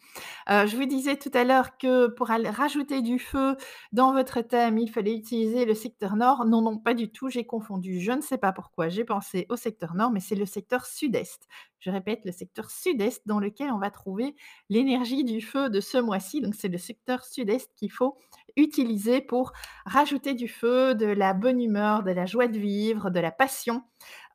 Heu, 0.50 0.68
je 0.68 0.76
vous 0.78 0.86
disais 0.86 1.18
tout 1.18 1.32
à 1.34 1.46
l'heure 1.46 1.78
que 1.78 2.08
pour 2.08 2.28
rajouter 2.28 3.02
du 3.02 3.20
feu 3.20 3.56
dans 3.94 4.14
votre 4.14 4.42
thème, 4.42 4.78
il 4.78 4.90
fallait 4.90 5.16
utiliser 5.16 5.66
le 5.66 5.74
secteur 5.76 6.16
nord. 6.18 6.46
Non, 6.46 6.62
non, 6.62 6.78
pas 6.78 6.94
du 6.94 7.12
tout, 7.12 7.30
j'ai 7.30 7.46
confondu. 7.46 8.02
Je 8.02 8.12
ne 8.14 8.22
sais 8.22 8.38
pas 8.38 8.52
pourquoi, 8.54 8.90
j'ai 8.90 9.06
pensé 9.06 9.46
au 9.50 9.56
secteur 9.56 9.96
nord, 9.96 10.12
mais 10.12 10.20
c'est 10.22 10.36
le 10.36 10.46
secteur 10.46 10.86
sud-est. 10.86 11.48
Je 11.80 11.92
répète, 11.92 12.26
le 12.26 12.32
secteur 12.34 12.72
sud-est 12.72 13.22
dans 13.28 13.40
lequel 13.40 13.72
on 13.72 13.80
va 13.80 13.92
trouver 13.92 14.36
l'énergie 14.70 15.24
du 15.24 15.42
feu 15.42 15.70
de 15.70 15.82
ce 15.82 15.98
mois-ci. 16.00 16.42
Donc 16.42 16.56
c'est 16.56 16.68
le 16.70 16.78
secteur 16.80 17.24
sud-est 17.24 17.72
qu'il 17.76 17.92
faut 17.92 18.18
utiliser 18.58 19.22
pour 19.22 19.54
rajouter 19.86 20.34
du 20.34 20.48
feu, 20.48 20.96
de 20.96 21.06
la 21.08 21.34
bonne 21.34 21.62
humeur, 21.62 22.04
de 22.04 22.12
la 22.12 22.26
joie 22.26 22.48
de 22.48 22.58
vivre, 22.60 23.10
de 23.10 23.20
la 23.20 23.32
passion, 23.32 23.84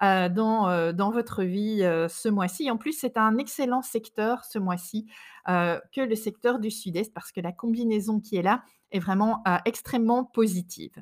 dans, 0.00 0.68
heu, 0.70 0.92
dans 0.92 1.10
votre 1.10 1.42
vie, 1.44 1.82
heu, 1.84 2.08
ce 2.08 2.28
mois-ci. 2.28 2.70
En 2.70 2.76
plus, 2.76 2.92
c'est 2.92 3.16
un 3.16 3.36
excellent 3.38 3.82
secteur 3.82 4.44
ce 4.44 4.58
mois-ci, 4.58 5.06
que 5.46 6.00
le 6.00 6.14
secteur 6.14 6.58
du 6.58 6.70
sud-est 6.70 7.12
parce 7.12 7.32
que 7.32 7.40
la 7.40 7.52
combinaison 7.52 8.20
qui 8.20 8.36
est 8.36 8.42
là 8.42 8.62
est 8.92 8.98
vraiment, 9.00 9.42
extrêmement 9.64 10.24
positive. 10.24 10.92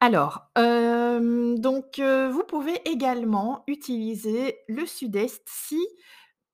Alors, 0.00 0.50
donc 0.56 2.00
vous 2.00 2.44
pouvez 2.44 2.80
également 2.88 3.64
utiliser 3.66 4.58
le 4.68 4.86
sud-est 4.86 5.42
si 5.46 5.80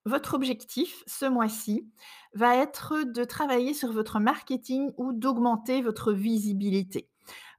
votre 0.05 0.35
objectif 0.35 1.03
ce 1.07 1.27
mois-ci 1.27 1.89
va 2.35 2.57
être 2.57 3.05
de 3.05 3.25
travailler 3.25 3.75
sur 3.75 3.93
votre 3.93 4.21
marketing 4.21 4.93
ou 4.99 5.13
d'augmenter 5.13 5.83
votre 5.83 6.13
visibilité. 6.13 7.09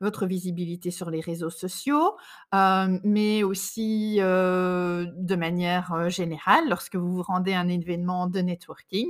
Votre 0.02 0.28
visibilité 0.28 0.92
sur 0.92 1.10
les 1.10 1.22
réseaux 1.22 1.50
sociaux, 1.50 2.18
hem, 2.54 3.00
mais 3.04 3.44
aussi, 3.44 4.18
heu, 4.22 5.08
de 5.16 5.36
manière, 5.36 5.94
heu, 5.94 6.10
générale 6.10 6.70
lorsque 6.70 6.96
vous 6.96 7.12
vous 7.16 7.24
rendez 7.24 7.54
à 7.54 7.62
un 7.62 7.68
événement 7.70 8.28
de 8.28 8.40
networking. 8.42 9.08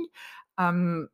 Hem, 0.58 1.08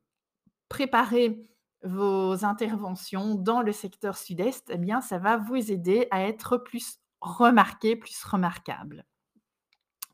préparer 0.69 1.43
vos 1.85 2.45
interventions 2.45 3.35
dans 3.37 3.63
le 3.63 3.73
secteur 3.73 4.17
sud-est, 4.17 4.71
eh 4.73 4.79
bien, 4.79 5.01
ça 5.01 5.19
va 5.19 5.37
vous 5.37 5.71
aider 5.73 6.09
à 6.11 6.23
être 6.27 6.57
plus 6.59 6.99
remarqué, 7.21 7.97
plus 7.97 8.23
remarquable. 8.25 9.05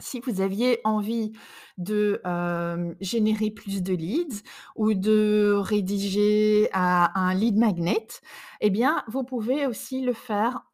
Si 0.00 0.20
vous 0.20 0.40
aviez 0.40 0.80
envie 0.84 1.32
de, 1.76 2.22
générer 3.00 3.50
plus 3.50 3.82
de 3.82 3.94
leads 3.94 4.42
ou 4.76 4.94
de 4.94 5.54
rédiger 5.58 6.70
un 6.72 7.34
lead 7.34 7.56
magnet, 7.56 8.06
eh 8.60 8.70
bien, 8.70 9.02
vous 9.08 9.24
pouvez 9.24 9.66
aussi 9.66 10.02
le 10.02 10.12
faire 10.12 10.67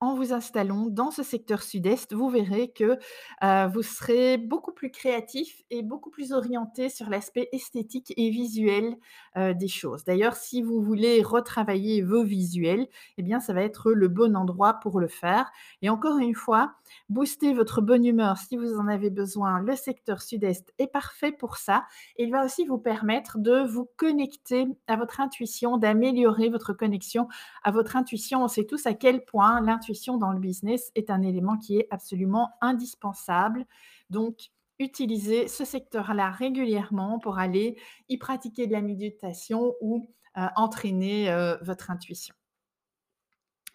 en 0.00 0.14
vous 0.14 0.32
installant 0.32 0.86
dans 0.86 1.10
ce 1.10 1.22
secteur 1.22 1.62
sud-est. 1.62 2.12
Vous 2.14 2.28
verrez 2.28 2.70
que, 2.70 2.98
heu, 3.44 3.66
vous 3.72 3.82
serez 3.82 4.36
beaucoup 4.38 4.72
plus 4.72 4.90
créatif 4.90 5.62
et 5.70 5.82
beaucoup 5.82 6.10
plus 6.10 6.32
orienté 6.32 6.88
sur 6.88 7.08
l'aspect 7.08 7.48
esthétique 7.52 8.12
et 8.16 8.30
visuel, 8.30 8.96
heu, 9.36 9.54
des 9.54 9.68
choses. 9.68 10.04
D'ailleurs, 10.04 10.36
si 10.36 10.62
vous 10.62 10.82
voulez 10.82 11.22
retravailler 11.22 12.02
vos 12.02 12.22
visuels, 12.24 12.86
eh 13.18 13.22
bien, 13.22 13.40
ça 13.40 13.52
va 13.54 13.62
être 13.62 13.92
le 13.92 14.08
bon 14.08 14.36
endroit 14.36 14.74
pour 14.74 15.00
le 15.00 15.08
faire 15.08 15.50
et 15.82 15.88
encore 15.88 16.18
une 16.18 16.34
fois, 16.34 16.74
booster 17.08 17.52
votre 17.54 17.80
bonne 17.80 18.04
humeur 18.04 18.36
si 18.38 18.56
vous 18.56 18.74
en 18.78 18.88
avez 18.88 19.10
besoin, 19.10 19.60
le 19.60 19.74
secteur 19.76 20.22
sud-est 20.22 20.72
est 20.78 20.86
parfait 20.86 21.32
pour 21.32 21.56
ça. 21.56 21.84
Il 22.18 22.30
va 22.30 22.44
aussi 22.44 22.66
vous 22.66 22.78
permettre 22.78 23.38
de 23.38 23.62
vous 23.66 23.88
connecter 23.96 24.66
à 24.86 24.96
votre 24.96 25.20
intuition, 25.20 25.78
d'améliorer 25.78 26.48
votre 26.48 26.72
connexion 26.72 27.28
à 27.62 27.70
votre 27.70 27.96
intuition. 27.96 28.42
On 28.42 28.48
sait 28.48 28.64
tous 28.64 28.86
à 28.86 28.94
quel 28.94 29.24
point 29.24 29.60
l'intuition 29.60 29.85
dans 30.18 30.32
le 30.32 30.38
business 30.40 30.90
est 30.94 31.10
un 31.10 31.22
élément 31.22 31.56
qui 31.58 31.78
est 31.78 31.88
absolument 31.90 32.50
indispensable. 32.60 33.66
Donc, 34.10 34.50
utilisez 34.78 35.48
ce 35.48 35.64
secteur-là 35.64 36.30
régulièrement 36.30 37.18
pour 37.18 37.38
aller 37.38 37.78
y 38.08 38.18
pratiquer 38.18 38.66
de 38.66 38.72
la 38.72 38.82
méditation 38.82 39.74
ou, 39.80 40.06
heu, 40.36 40.40
entraîner, 40.56 41.30
heu, 41.30 41.58
votre 41.62 41.90
intuition. 41.90 42.34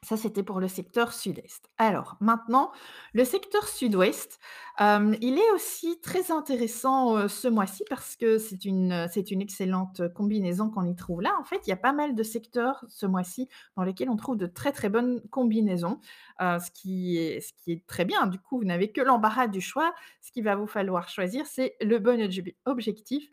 Ça, 0.04 0.18
c'était 0.18 0.42
pour 0.42 0.60
le 0.60 0.68
secteur 0.68 1.14
sud-est. 1.14 1.70
Alors 1.78 2.18
maintenant, 2.22 2.72
le 3.14 3.24
secteur 3.24 3.68
sud-ouest, 3.68 4.40
il 4.80 5.38
est 5.38 5.52
aussi 5.54 6.02
très 6.02 6.32
intéressant, 6.32 7.28
ce 7.28 7.48
mois-ci 7.48 7.84
parce 7.88 8.16
que 8.16 8.40
c'est 8.40 8.66
une, 8.66 9.08
c'est 9.14 9.30
une 9.30 9.42
excellente 9.42 10.02
combinaison 10.16 10.72
qu'on 10.72 10.86
y 10.86 10.96
trouve 10.96 11.22
là. 11.22 11.38
En 11.40 11.44
fait, 11.44 11.68
il 11.68 11.70
y 11.70 11.74
a 11.74 11.78
pas 11.78 11.94
mal 11.94 12.16
de 12.16 12.24
secteurs 12.24 12.84
ce 12.90 13.06
mois-ci 13.06 13.48
dans 13.78 13.84
lesquels 13.84 14.10
on 14.10 14.16
trouve 14.16 14.38
de 14.38 14.48
très, 14.48 14.72
très 14.72 14.90
bonnes 14.90 15.22
combinaisons, 15.30 16.00
ce 16.40 16.72
qui 16.72 17.18
est 17.18 17.40
ce 17.40 17.54
qui 17.64 17.72
est 17.74 17.86
très 17.86 18.04
bien. 18.04 18.26
Du 18.26 18.40
coup, 18.40 18.58
vous 18.58 18.66
n'avez 18.66 18.92
que 18.92 19.02
l'embarras 19.02 19.48
du 19.48 19.62
choix. 19.62 19.94
Ce 20.20 20.32
qu'il 20.32 20.44
va 20.44 20.56
vous 20.56 20.68
falloir 20.68 21.10
choisir, 21.10 21.46
c'est 21.46 21.76
le 21.80 22.00
bon 22.00 22.28
objectif 22.66 23.30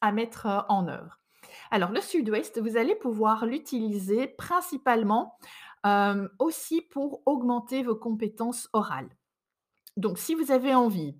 à 0.00 0.12
mettre, 0.12 0.66
en 0.68 0.86
œuvre. 0.86 1.18
Alors 1.72 1.90
le 1.90 2.00
sud-ouest, 2.00 2.60
vous 2.60 2.76
allez 2.76 2.94
pouvoir 2.94 3.44
l'utiliser 3.44 4.28
principalement 4.28 5.36
Hem, 5.84 6.28
aussi 6.38 6.80
pour 6.80 7.22
augmenter 7.26 7.82
vos 7.82 7.96
compétences 7.96 8.68
orales. 8.72 9.10
Donc 9.96 10.18
si 10.18 10.34
vous 10.34 10.52
avez 10.52 10.74
envie 10.74 11.16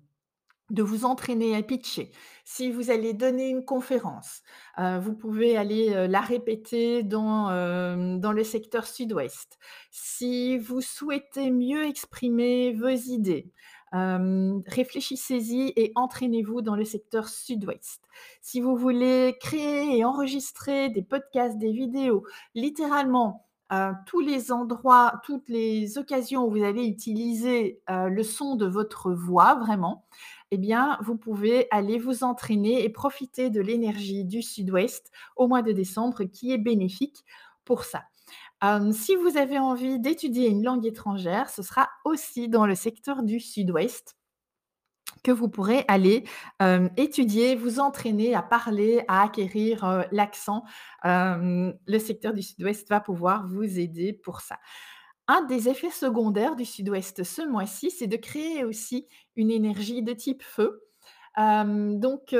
de 0.69 0.81
vous 0.81 1.05
entraîner 1.05 1.55
à 1.55 1.61
pitcher, 1.61 2.11
si 2.45 2.71
vous 2.71 2.89
allez 2.89 3.13
donner 3.13 3.49
une 3.49 3.65
conférence, 3.65 4.41
heu, 4.79 4.97
vous 4.99 5.13
pouvez 5.13 5.57
aller, 5.57 5.93
heu, 5.93 6.07
la 6.07 6.21
répéter 6.21 7.03
dans, 7.03 7.49
dans 8.17 8.31
le 8.31 8.43
secteur 8.43 8.87
sud-ouest. 8.87 9.59
Si 9.91 10.57
vous 10.57 10.81
souhaitez 10.81 11.51
mieux 11.51 11.85
exprimer 11.85 12.73
vos 12.73 12.87
idées, 12.87 13.51
réfléchissez-y 13.93 15.73
et 15.75 15.91
entraînez-vous 15.95 16.61
dans 16.61 16.75
le 16.75 16.85
secteur 16.85 17.27
sud-ouest. 17.27 18.01
Si 18.41 18.59
vous 18.59 18.75
voulez 18.75 19.37
créer 19.39 19.97
et 19.97 20.05
enregistrer 20.05 20.89
des 20.89 21.03
podcasts, 21.03 21.57
des 21.59 21.71
vidéos, 21.71 22.25
littéralement, 22.55 23.45
heu, 23.71 23.91
tous 24.05 24.19
les 24.21 24.51
endroits, 24.51 25.21
toutes 25.23 25.49
les 25.49 25.97
occasions 25.97 26.45
où 26.45 26.51
vous 26.51 26.63
allez 26.63 26.85
utiliser, 26.85 27.81
heu, 27.89 28.09
le 28.09 28.23
son 28.23 28.55
de 28.55 28.65
votre 28.65 29.11
voix 29.13 29.55
vraiment, 29.55 30.05
eh 30.51 30.57
bien, 30.57 30.97
vous 31.01 31.15
pouvez 31.17 31.67
aller 31.71 31.97
vous 31.99 32.23
entraîner 32.23 32.83
et 32.83 32.89
profiter 32.89 33.49
de 33.49 33.61
l'énergie 33.61 34.25
du 34.25 34.41
sud-ouest 34.41 35.11
au 35.35 35.47
mois 35.47 35.61
de 35.61 35.71
décembre 35.71 36.23
qui 36.25 36.51
est 36.53 36.57
bénéfique 36.57 37.23
pour 37.65 37.83
ça. 37.83 38.03
Hem, 38.61 38.91
si 38.93 39.15
vous 39.15 39.37
avez 39.37 39.59
envie 39.59 39.99
d'étudier 39.99 40.49
une 40.49 40.63
langue 40.63 40.85
étrangère, 40.85 41.49
ce 41.49 41.61
sera 41.63 41.89
aussi 42.05 42.49
dans 42.49 42.65
le 42.65 42.75
secteur 42.75 43.23
du 43.23 43.39
sud-ouest 43.39 44.15
que 45.23 45.31
vous 45.31 45.49
pourrez 45.49 45.85
aller, 45.87 46.25
hem, 46.59 46.89
étudier, 46.97 47.55
vous 47.55 47.79
entraîner 47.79 48.35
à 48.35 48.41
parler, 48.41 49.03
à 49.07 49.23
acquérir, 49.23 49.83
heu, 49.85 50.03
l'accent. 50.11 50.63
Hem, 51.03 51.73
le 51.87 51.99
secteur 51.99 52.33
du 52.33 52.41
sud-ouest 52.41 52.87
va 52.89 52.99
pouvoir 52.99 53.47
vous 53.47 53.79
aider 53.79 54.13
pour 54.13 54.41
ça. 54.41 54.57
Un 55.27 55.43
des 55.43 55.69
effets 55.69 55.89
secondaires 55.91 56.55
du 56.55 56.65
sud-ouest 56.65 57.23
ce 57.23 57.41
mois-ci, 57.47 57.91
c'est 57.91 58.07
de 58.07 58.17
créer 58.17 58.65
aussi 58.65 59.07
une 59.37 59.51
énergie 59.51 60.03
de 60.03 60.13
type 60.13 60.43
feu. 60.43 60.81
Donc 61.37 62.35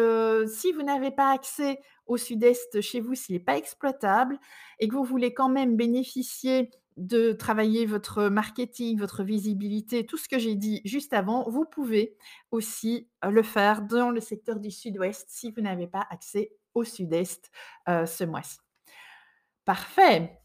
si 0.48 0.72
vous 0.74 0.84
n'avez 0.84 1.12
pas 1.12 1.32
accès 1.32 1.80
au 2.06 2.18
sud-est 2.18 2.82
chez 2.82 3.00
vous, 3.00 3.16
s'il 3.16 3.36
n'est 3.36 3.44
pas 3.44 3.58
exploitable 3.58 4.38
et 4.80 4.88
que 4.88 4.96
vous 4.96 5.04
voulez 5.06 5.34
quand 5.34 5.50
même 5.50 5.76
bénéficier 5.78 6.70
de 6.98 7.32
travailler 7.34 7.86
votre 7.86 8.30
marketing, 8.30 8.98
votre 9.00 9.24
visibilité, 9.24 10.06
tout 10.06 10.18
ce 10.18 10.28
que 10.30 10.40
j'ai 10.40 10.56
dit 10.56 10.82
juste 10.86 11.14
avant, 11.14 11.50
vous 11.50 11.66
pouvez 11.66 12.16
aussi, 12.52 13.10
heu, 13.26 13.32
le 13.32 13.44
faire 13.44 13.82
dans 13.84 14.10
le 14.12 14.20
secteur 14.22 14.60
du 14.60 14.72
sud-ouest 14.72 15.26
si 15.30 15.52
vous 15.52 15.62
n'avez 15.62 15.88
pas 15.88 16.06
accès 16.10 16.52
au 16.74 16.84
sud-est, 16.84 17.52
heu, 17.90 18.06
ce 18.06 18.24
mois-ci. 18.24 18.58
Parfait. 19.66 20.40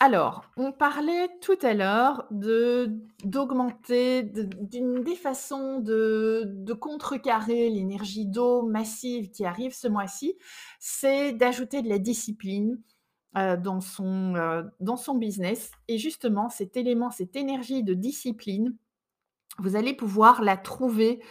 Alors, 0.00 0.44
on 0.56 0.70
parlait 0.72 1.28
tout 1.40 1.58
à 1.62 1.74
l'heure 1.74 2.26
d'augmenter, 2.30 4.22
d'une 4.22 5.02
des 5.02 5.16
façons 5.16 5.80
de 5.80 6.72
contrecarrer 6.74 7.68
l'énergie 7.70 8.26
d'eau 8.26 8.62
massive 8.62 9.30
qui 9.30 9.44
arrive 9.44 9.74
ce 9.74 9.88
mois-ci, 9.88 10.36
c'est 10.78 11.32
d'ajouter 11.32 11.82
de 11.82 11.88
la 11.88 11.98
discipline, 11.98 12.80
son, 13.80 14.34
heu, 14.36 14.70
dans 14.80 14.96
son 14.96 15.14
business 15.16 15.70
et 15.88 15.98
justement 15.98 16.48
cet 16.50 16.76
élément, 16.76 17.10
cette 17.10 17.36
énergie 17.36 17.82
de 17.82 17.94
discipline, 17.94 18.76
vous 19.58 19.76
allez 19.76 19.94
pouvoir 19.94 20.42
la 20.42 20.56
trouver, 20.56 21.22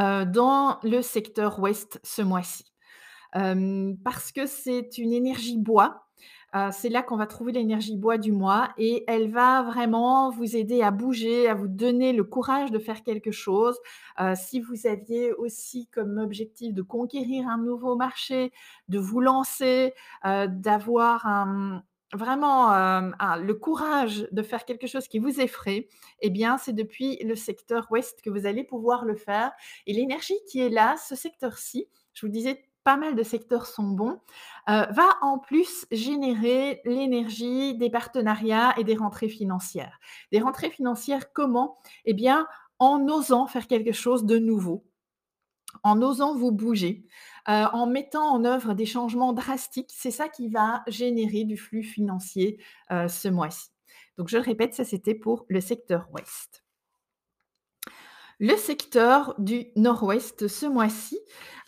heu, 0.00 0.26
dans 0.26 0.78
le 0.82 1.02
secteur 1.02 1.60
ouest 1.60 2.00
ce 2.04 2.22
mois-ci. 2.22 2.64
Parce 4.04 4.32
que 4.32 4.46
c'est 4.46 4.98
une 4.98 5.12
énergie 5.12 5.58
bois 5.58 6.06
Heu, 6.56 6.70
c'est 6.72 6.88
là 6.88 7.02
qu'on 7.02 7.16
va 7.16 7.26
trouver 7.26 7.52
l'énergie 7.52 7.96
bois 7.96 8.18
du 8.18 8.32
mois 8.32 8.70
et 8.78 9.04
elle 9.08 9.30
va 9.30 9.62
vraiment 9.62 10.30
vous 10.30 10.56
aider 10.56 10.82
à 10.82 10.90
bouger, 10.92 11.48
à 11.48 11.54
vous 11.54 11.68
donner 11.68 12.12
le 12.14 12.24
courage 12.24 12.70
de 12.72 12.78
faire 12.78 13.02
quelque 13.04 13.32
chose. 13.32 13.78
Heu, 14.20 14.34
si 14.36 14.60
vous 14.60 14.86
aviez 14.86 15.32
aussi 15.34 15.88
comme 15.88 16.18
objectif 16.18 16.74
de 16.74 16.82
conquérir 16.82 17.48
un 17.48 17.58
nouveau 17.58 17.96
marché, 17.96 18.52
de 18.88 18.98
vous 18.98 19.20
lancer, 19.20 19.94
heu, 20.24 20.48
d'avoir 20.48 21.26
vraiment, 22.14 22.70
le 23.36 23.52
courage 23.54 24.28
de 24.32 24.42
faire 24.42 24.64
quelque 24.64 24.86
chose 24.86 25.08
qui 25.08 25.18
vous 25.18 25.40
effraie 25.40 25.88
et 26.20 26.30
bien, 26.30 26.58
c'est 26.58 26.72
depuis 26.72 27.16
le 27.24 27.34
secteur 27.34 27.86
ouest 27.90 28.22
que 28.22 28.30
vous 28.30 28.46
allez 28.46 28.64
pouvoir 28.64 29.04
le 29.04 29.16
faire 29.16 29.52
et 29.86 29.92
l'énergie 29.92 30.38
qui 30.48 30.60
est 30.60 30.70
là, 30.70 30.96
ce 30.96 31.14
secteur-ci, 31.16 31.88
je 32.14 32.26
vous 32.26 32.32
disais 32.32 32.62
pas 32.86 32.96
mal 32.96 33.16
de 33.16 33.24
secteurs 33.24 33.66
sont 33.66 33.90
bons, 33.90 34.20
heu, 34.70 34.86
va 34.92 35.08
en 35.22 35.38
plus 35.40 35.86
générer 35.92 36.80
l'énergie 36.86 37.76
des 37.76 37.90
partenariats 37.90 38.74
et 38.78 38.84
des 38.84 38.96
rentrées 38.96 39.28
financières. 39.28 39.98
Des 40.32 40.40
rentrées 40.40 40.70
financières 40.70 41.32
comment? 41.34 41.78
Eh 42.06 42.14
bien, 42.14 42.48
en 42.80 43.08
osant 43.08 43.48
faire 43.48 43.66
quelque 43.68 43.92
chose 43.92 44.24
de 44.26 44.38
nouveau, 44.38 44.84
en 45.84 46.02
osant 46.02 46.34
vous 46.36 46.52
bouger, 46.52 47.04
heu, 47.48 47.64
en 47.72 47.86
mettant 47.86 48.26
en 48.34 48.44
œuvre 48.44 48.74
des 48.74 48.86
changements 48.86 49.32
drastiques. 49.32 49.92
C'est 49.96 50.10
ça 50.10 50.28
qui 50.28 50.48
va 50.48 50.82
générer 50.88 51.44
du 51.44 51.56
flux 51.56 51.82
financier, 51.84 52.58
heu, 52.92 53.08
ce 53.08 53.28
mois-ci. 53.28 53.70
Donc 54.18 54.28
je 54.28 54.36
le 54.38 54.42
répète, 54.44 54.74
ça 54.74 54.84
c'était 54.84 55.14
pour 55.14 55.46
le 55.48 55.60
secteur 55.60 56.08
ouest. 56.12 56.65
Le 58.40 58.54
secteur 58.56 59.34
du 59.38 59.64
nord-ouest 59.76 60.46
ce 60.46 60.66
mois-ci, 60.66 61.18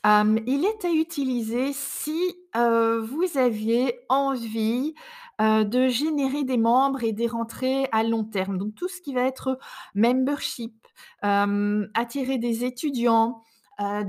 hem, 0.05 0.39
il 0.47 0.67
est 0.67 0.85
à 0.85 0.91
utiliser 0.91 1.73
si, 1.73 2.37
heu, 2.55 2.99
vous 2.99 3.39
aviez 3.39 3.99
envie, 4.11 4.95
heu, 5.41 5.65
de 5.65 5.89
générer 5.89 6.45
des 6.45 6.59
membres 6.59 7.03
et 7.05 7.13
des 7.13 7.27
rentrées 7.27 7.89
à 7.91 8.03
long 8.03 8.25
terme. 8.25 8.59
Donc 8.59 8.75
tout 8.75 8.89
ce 8.89 9.01
qui 9.01 9.15
va 9.15 9.23
être 9.23 9.59
membership, 9.95 10.75
attirer 11.23 12.37
des 12.39 12.65
étudiants, 12.65 13.43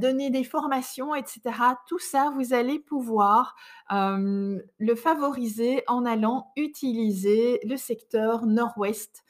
donner 0.01 0.29
des 0.31 0.43
formations 0.43 1.13
et 1.15 1.23
cetera. 1.25 1.79
Tout 1.87 1.99
ça, 1.99 2.31
vous 2.35 2.53
allez 2.53 2.79
pouvoir, 2.79 3.55
le 3.89 4.95
favoriser 4.95 5.83
en 5.87 6.05
allant 6.05 6.51
utiliser 6.57 7.59
le 7.63 7.77
secteur 7.77 8.45
nord-ouest 8.47 9.23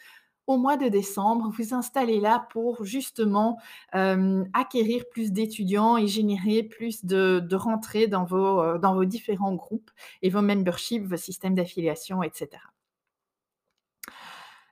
au 0.49 0.57
mois 0.57 0.77
de 0.77 0.88
décembre, 0.88 1.51
vous 1.55 1.75
installez 1.75 2.19
là 2.19 2.47
pour 2.49 2.83
justement, 2.83 3.59
hem, 3.93 4.49
acquérir 4.53 5.03
plus 5.12 5.31
d'étudiants 5.31 5.95
et 5.95 6.07
générer 6.07 6.63
plus 6.63 7.05
de 7.05 7.39
de 7.39 7.55
rentrées 7.55 8.07
dans 8.07 8.25
vos, 8.25 8.79
vos 8.79 9.05
différents 9.05 9.53
groupes 9.53 9.91
et 10.23 10.31
vos 10.31 10.41
memberships, 10.41 11.05
vos 11.05 11.17
systèmes 11.17 11.53
d'affiliation 11.53 12.23
et 12.23 12.31
cetera. 12.33 12.69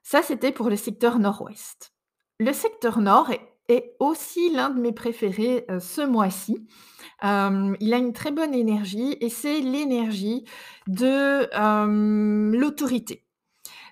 Ça, 0.02 0.24
c'était 0.24 0.52
pour 0.52 0.70
le 0.70 0.78
secteur 0.78 1.20
nord-ouest. 1.20 1.94
Le 2.40 2.54
secteur 2.54 3.00
nord 3.00 3.30
est 3.68 3.96
aussi 4.00 4.52
l'un 4.52 4.72
de 4.72 4.80
mes 4.80 4.94
préférés, 4.94 5.64
heu, 5.70 5.80
ce 5.80 6.02
mois-ci. 6.02 6.66
Il 7.22 7.94
a 7.94 7.98
une 7.98 8.14
très 8.14 8.32
bonne 8.32 8.56
énergie 8.56 9.16
et 9.22 9.30
c'est 9.30 9.60
l'énergie 9.60 10.46
de, 10.88 11.48
l'autorité. 12.56 13.28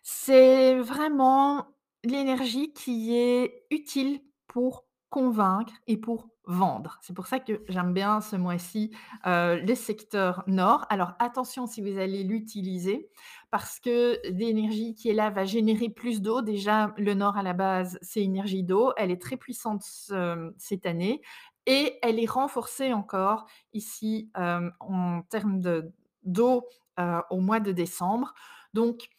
C'est 0.01 0.79
vraiment 0.79 1.74
l'énergie 2.05 2.73
qui 2.73 3.15
est 3.15 3.65
utile 3.71 4.21
pour 4.47 4.85
convaincre 5.09 5.73
et 5.87 5.97
pour 5.97 6.29
vendre. 6.47 6.99
C'est 7.01 7.13
pour 7.15 7.25
ça 7.27 7.39
que 7.39 7.63
j'aime 7.69 7.93
bien 7.93 8.21
ce 8.21 8.35
mois-ci, 8.35 8.91
heu, 9.25 9.59
le 9.65 9.75
secteur 9.75 10.43
nord. 10.47 10.85
Alors 10.89 11.13
attention 11.19 11.65
si 11.67 11.81
vous 11.81 11.97
allez 11.97 12.23
l'utiliser 12.23 13.09
parce 13.51 13.79
que 13.79 14.19
l'énergie 14.29 14.93
qui 14.95 15.09
est 15.09 15.13
là 15.13 15.29
va 15.31 15.45
générer 15.45 15.89
plus 15.89 16.21
d'eau. 16.21 16.41
Déjà, 16.41 16.93
le 16.97 17.13
nord 17.13 17.37
à 17.37 17.43
la 17.43 17.53
base, 17.53 17.97
c'est 18.01 18.21
énergie 18.23 18.63
d'eau. 18.63 18.93
Elle 18.97 19.11
est 19.11 19.21
très 19.21 19.37
puissante 19.37 19.81
ce 19.83 20.53
cette 20.57 20.85
année 20.85 21.21
et 21.65 21.97
elle 22.03 22.19
est 22.19 22.29
renforcée 22.29 22.93
encore 22.93 23.45
ici, 23.73 24.29
hem, 24.35 24.71
en 24.79 25.21
termes 25.23 25.59
de 25.59 25.91
d'eau, 26.23 26.67
heu, 26.99 27.21
au 27.29 27.39
mois 27.39 27.59
de 27.59 27.71
décembre. 27.71 28.33
Donc 28.73 29.09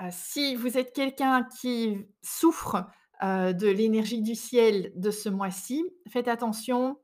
Heu, 0.00 0.08
si 0.10 0.54
vous 0.56 0.78
êtes 0.78 0.92
quelqu'un 0.94 1.44
qui 1.60 2.06
souffre, 2.22 2.86
de 3.22 3.68
l'énergie 3.68 4.20
du 4.20 4.34
ciel 4.34 4.90
de 4.96 5.12
ce 5.12 5.28
mois-ci, 5.28 5.84
faites 6.08 6.26
attention 6.26 6.98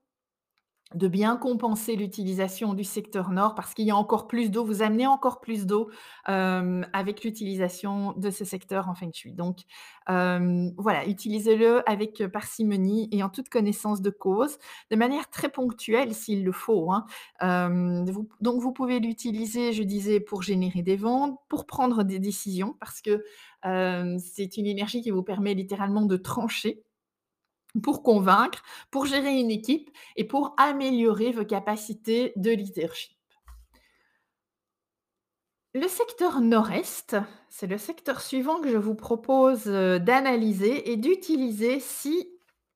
de 0.95 1.07
bien 1.09 1.37
compenser 1.37 1.97
l'utilisation 1.97 2.73
du 2.75 2.85
secteur 2.85 3.31
nord 3.31 3.55
parce 3.55 3.75
qu'il 3.75 3.85
y 3.87 3.91
a 3.91 3.97
encore 3.97 4.27
plus 4.27 4.51
d'eau, 4.51 4.65
vous 4.65 4.83
amenez 4.83 5.07
encore 5.07 5.41
plus 5.41 5.67
d'eau, 5.67 5.91
hem, 6.27 6.87
avec 6.95 7.23
l'utilisation 7.25 8.13
de 8.17 8.31
ce 8.31 8.45
secteur 8.45 8.89
en 8.89 8.95
feng 8.95 9.11
shui. 9.13 9.33
Donc, 9.35 9.59
hem, 10.09 10.73
voilà, 10.79 11.07
utilisez-le 11.07 11.89
avec, 11.89 12.27
parcimonie 12.29 13.09
et 13.13 13.23
en 13.23 13.29
toute 13.29 13.51
connaissance 13.51 14.01
de 14.03 14.11
cause, 14.11 14.57
de 14.91 14.97
manière 14.97 15.29
très 15.31 15.51
ponctuelle 15.51 16.15
s'il 16.15 16.45
le 16.45 16.53
faut, 16.53 16.91
hein. 16.93 17.05
Vous 17.41 18.29
donc 18.41 18.61
vous 18.63 18.73
pouvez 18.73 18.99
l'utiliser, 19.01 19.73
je 19.73 19.83
disais, 19.83 20.21
pour 20.21 20.43
générer 20.43 20.83
des 20.83 20.97
ventes, 20.97 21.39
pour 21.49 21.67
prendre 21.67 22.03
des 22.05 22.19
décisions 22.19 22.77
parce 22.81 23.03
que, 23.03 23.25
c'est 23.65 24.57
une 24.57 24.67
énergie 24.67 25.03
qui 25.03 25.11
vous 25.11 25.23
permet 25.23 25.55
littéralement 25.55 26.03
de 26.07 26.17
trancher 26.17 26.83
pour 27.83 28.03
convaincre, 28.03 28.63
pour 28.91 29.07
gérer 29.07 29.39
une 29.39 29.51
équipe 29.51 29.91
et 30.17 30.25
pour 30.25 30.55
améliorer 30.57 31.33
vos 31.33 31.45
capacités 31.45 32.33
de 32.37 32.51
leadership. 32.51 33.13
Le 35.75 35.87
secteur 35.87 36.41
nord-est, 36.41 37.17
c'est 37.51 37.67
le 37.67 37.79
secteur 37.79 38.21
suivant 38.21 38.61
que 38.61 38.71
je 38.71 38.79
vous 38.79 38.95
propose, 38.95 39.67
heu, 39.67 40.01
d'analyser 40.01 40.91
et 40.91 40.97
d'utiliser 40.97 41.79
si, 41.79 42.29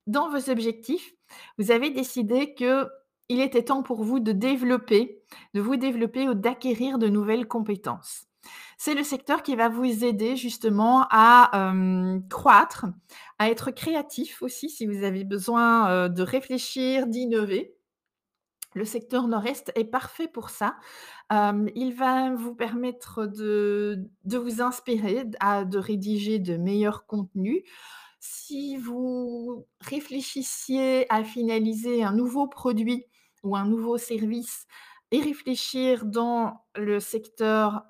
dans 0.07 0.28
vos 0.28 0.50
objectifs, 0.50 1.14
vous 1.59 1.70
avez 1.70 1.90
décidé 1.90 2.55
qu'il 2.55 3.40
était 3.40 3.64
temps 3.64 3.83
pour 3.83 4.05
vous 4.05 4.20
de 4.20 4.33
développer 4.33 5.22
de 5.55 5.61
vous 5.61 5.76
développer 5.76 6.28
ou 6.28 6.35
d'acquérir 6.35 6.98
de 6.98 7.09
nouvelles 7.09 7.48
compétences. 7.48 8.26
C'est 8.85 8.95
le 8.95 9.05
secteur 9.05 9.45
qui 9.45 9.55
va 9.55 9.68
vous 9.68 10.05
aider 10.05 10.35
justement 10.35 11.07
à, 11.09 11.51
hem, 11.55 12.27
croître, 12.29 12.87
à 13.38 13.49
être 13.49 13.71
créatif 13.71 14.42
aussi 14.42 14.68
si 14.68 14.87
vous 14.87 15.05
avez 15.05 15.23
besoin, 15.23 15.88
heu, 15.88 16.09
de 16.09 16.21
réfléchir, 16.25 17.07
d'innover. 17.07 17.77
Le 18.75 18.85
secteur 18.85 19.29
nord-est 19.29 19.71
est 19.77 19.85
parfait 19.85 20.27
pour 20.27 20.51
ça. 20.51 20.75
Hem, 21.31 21.71
il 21.77 21.95
va 21.95 22.35
vous 22.35 22.57
permettre 22.57 23.27
de 23.27 24.09
vous 24.25 24.61
inspirer, 24.61 25.27
de 25.27 25.79
rédiger 25.79 26.40
de 26.40 26.57
meilleurs 26.57 27.07
contenus. 27.07 27.62
Si 28.18 28.79
vous 28.79 29.64
réfléchissiez 29.79 31.07
à 31.09 31.23
finaliser 31.23 32.03
un 32.03 32.12
nouveau 32.14 32.49
produit 32.49 33.05
ou 33.45 33.55
un 33.55 33.64
nouveau 33.64 33.97
service 33.97 34.66
et 35.12 35.20
réfléchir 35.20 36.05
dans 36.05 36.64
le 36.75 36.98
secteur, 36.98 37.85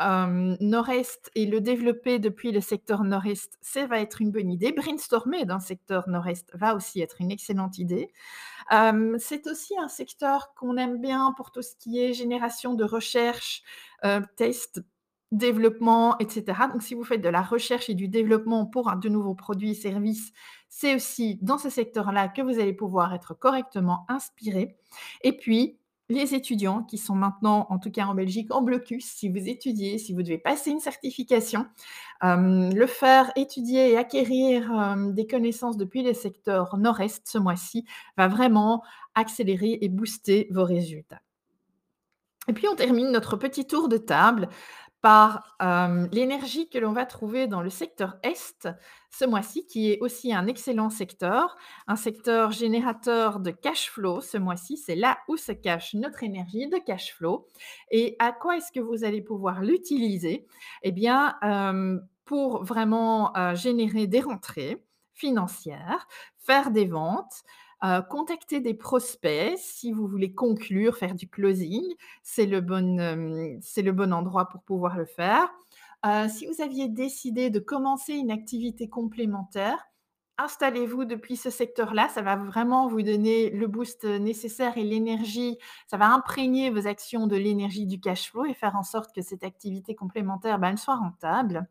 nord-est 0.61 1.31
et 1.35 1.47
le 1.47 1.61
développer 1.61 2.19
depuis 2.19 2.53
le 2.53 2.61
secteur 2.61 3.05
nord-est, 3.05 3.57
ça 3.63 3.87
va 3.87 4.01
être 4.01 4.21
une 4.21 4.33
bonne 4.33 4.51
idée. 4.51 4.73
Brainstormer 4.73 5.45
dans 5.45 5.55
le 5.55 5.61
secteur 5.61 6.09
nord-est 6.09 6.51
va 6.55 6.75
aussi 6.75 7.01
être 7.01 7.21
une 7.21 7.31
excellente 7.31 7.79
idée. 7.79 8.13
C'est 8.71 9.47
aussi 9.47 9.79
un 9.79 9.89
secteur 9.89 10.53
qu'on 10.55 10.77
aime 10.77 11.01
bien 11.01 11.33
pour 11.37 11.53
tout 11.53 11.63
ce 11.63 11.77
qui 11.77 12.01
est 12.01 12.13
génération 12.13 12.75
de 12.75 12.85
recherche, 12.85 13.63
test, 14.37 14.83
développement 15.31 16.19
et 16.19 16.29
cetera. 16.29 16.69
Donc 16.69 16.83
si 16.83 16.95
vous 16.95 17.05
faites 17.05 17.23
de 17.23 17.29
la 17.29 17.41
recherche 17.41 17.89
et 17.89 17.95
du 17.95 18.09
développement 18.09 18.67
pour 18.67 18.95
de 18.97 19.09
nouveaux 19.09 19.35
produits 19.35 19.71
et 19.71 19.75
services, 19.75 20.33
c'est 20.69 20.95
aussi 20.95 21.39
dans 21.41 21.57
ce 21.57 21.71
secteur-là 21.71 22.29
que 22.29 22.43
vous 22.43 22.59
allez 22.59 22.75
pouvoir 22.75 23.15
être 23.15 23.33
correctement 23.33 24.05
inspiré 24.09 24.77
et 25.23 25.37
puis 25.37 25.79
les 26.09 26.35
étudiants 26.35 26.83
qui 26.83 26.99
sont 26.99 27.15
maintenant, 27.15 27.67
en 27.71 27.79
tout 27.79 27.91
cas 27.91 28.07
en 28.07 28.15
Belgique, 28.15 28.53
en 28.55 28.63
blocus, 28.63 29.07
si 29.07 29.29
vous 29.29 29.49
étudiez, 29.49 29.99
si 29.99 30.13
vous 30.13 30.23
devez 30.23 30.39
passer 30.39 30.71
une 30.71 30.81
certification, 30.81 31.67
hem, 32.23 32.75
le 32.75 32.87
faire 32.87 33.33
étudier 33.37 33.93
et 33.93 33.97
acquérir, 33.97 34.71
hem, 34.73 35.15
des 35.15 35.27
connaissances 35.27 35.77
depuis 35.77 36.03
le 36.03 36.13
secteur 36.13 36.77
nord-est 36.77 37.27
ce 37.27 37.39
mois-ci 37.39 37.85
va 38.17 38.29
vraiment 38.29 38.83
accélérer 39.15 39.79
et 39.81 39.89
booster 39.89 40.49
vos 40.51 40.65
résultats. 40.65 41.23
Et 42.49 42.53
puis 42.53 42.67
on 42.69 42.75
termine 42.75 43.11
notre 43.11 43.37
petit 43.37 43.67
tour 43.67 43.89
de 43.89 43.97
table 43.97 44.49
par, 45.03 45.57
l'énergie 46.13 46.69
que 46.71 46.79
l'on 46.79 46.93
va 46.93 47.05
trouver 47.05 47.47
dans 47.49 47.61
le 47.61 47.71
secteur 47.71 48.17
est 48.23 48.67
ce 49.11 49.25
mois-ci, 49.25 49.67
qui 49.67 49.91
est 49.91 50.01
aussi 50.01 50.33
un 50.33 50.47
excellent 50.47 50.89
secteur, 50.89 51.57
un 51.87 51.97
secteur 51.97 52.53
générateur 52.53 53.41
de 53.41 53.51
cash 53.51 53.91
flow 53.91 54.21
ce 54.21 54.39
mois-ci. 54.39 54.77
C'est 54.79 54.95
là 54.95 55.19
où 55.29 55.37
se 55.37 55.53
cache 55.53 55.95
notre 55.95 56.23
énergie 56.23 56.69
de 56.69 56.79
cash 56.79 57.15
flow 57.15 57.49
et 57.91 58.17
à 58.21 58.33
quoi 58.33 58.57
est-ce 58.57 58.73
que 58.73 58.81
vous 58.81 59.05
allez 59.05 59.21
pouvoir 59.21 59.61
l'utiliser? 59.61 60.47
Eh 60.83 60.93
bien, 60.93 61.37
pour 62.25 62.65
vraiment, 62.65 63.33
générer 63.55 64.07
des 64.07 64.21
rentrées 64.21 64.85
financières, 65.15 66.07
faire 66.39 66.71
des 66.71 66.87
ventes, 66.87 67.43
heu, 67.85 68.03
contacter 68.11 68.61
des 68.61 68.75
prospects 68.75 69.55
si 69.59 69.93
vous 69.93 70.07
voulez 70.07 70.35
conclure, 70.35 70.97
faire 70.97 71.15
du 71.15 71.29
closing, 71.29 71.85
c'est 72.23 72.47
le 72.47 72.61
bon, 72.61 72.99
bon 73.93 74.13
endroit 74.13 74.49
pour 74.49 74.63
pouvoir 74.63 74.97
le 74.97 75.05
faire. 75.07 75.49
Heu, 76.07 76.29
si 76.29 76.47
vous 76.47 76.61
aviez 76.63 76.89
décidé 76.89 77.51
de 77.51 77.59
commencer 77.61 78.15
une 78.15 78.31
activité 78.31 78.89
complémentaire, 78.89 79.79
installez-vous 80.39 81.05
depuis 81.05 81.37
ce 81.37 81.51
secteur-là, 81.51 82.09
ça 82.09 82.23
va 82.23 82.37
vraiment 82.37 82.89
vous 82.89 83.03
donner 83.03 83.51
le 83.51 83.67
boost, 83.69 84.05
heu, 84.05 84.17
nécessaire 84.19 84.77
et 84.79 84.85
l'énergie, 84.85 85.59
ça 85.89 85.97
va 85.97 86.09
imprégner 86.13 86.71
vos 86.71 86.87
actions 86.89 87.27
de 87.27 87.37
l'énergie 87.37 87.87
du 87.87 88.01
cash 88.01 88.31
flow 88.31 88.45
et 88.47 88.55
faire 88.55 88.77
en 88.77 88.83
sorte 88.83 89.15
que 89.15 89.23
cette 89.23 89.45
activité 89.45 89.95
complémentaire, 89.95 90.59
bah, 90.59 90.71
elle 90.71 90.79
soit 90.79 90.97
rentable. 90.97 91.69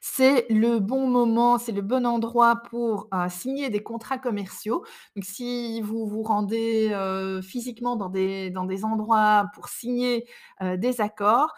C'est 0.00 0.46
le 0.50 0.78
bon 0.80 1.06
moment, 1.08 1.58
c'est 1.58 1.72
le 1.72 1.82
bon 1.82 2.06
endroit 2.06 2.56
pour, 2.70 3.08
heu, 3.14 3.28
signer 3.30 3.70
des 3.70 3.82
contrats 3.82 4.18
commerciaux. 4.18 4.84
Donc 5.16 5.24
si 5.24 5.80
vous 5.82 6.06
vous 6.06 6.22
rendez, 6.22 6.90
heu, 6.92 7.40
physiquement 7.42 7.96
dans 7.96 8.08
des 8.08 8.84
endroits 8.84 9.46
pour 9.54 9.68
signer, 9.68 10.26
heu, 10.62 10.76
des 10.78 11.00
accords, 11.00 11.52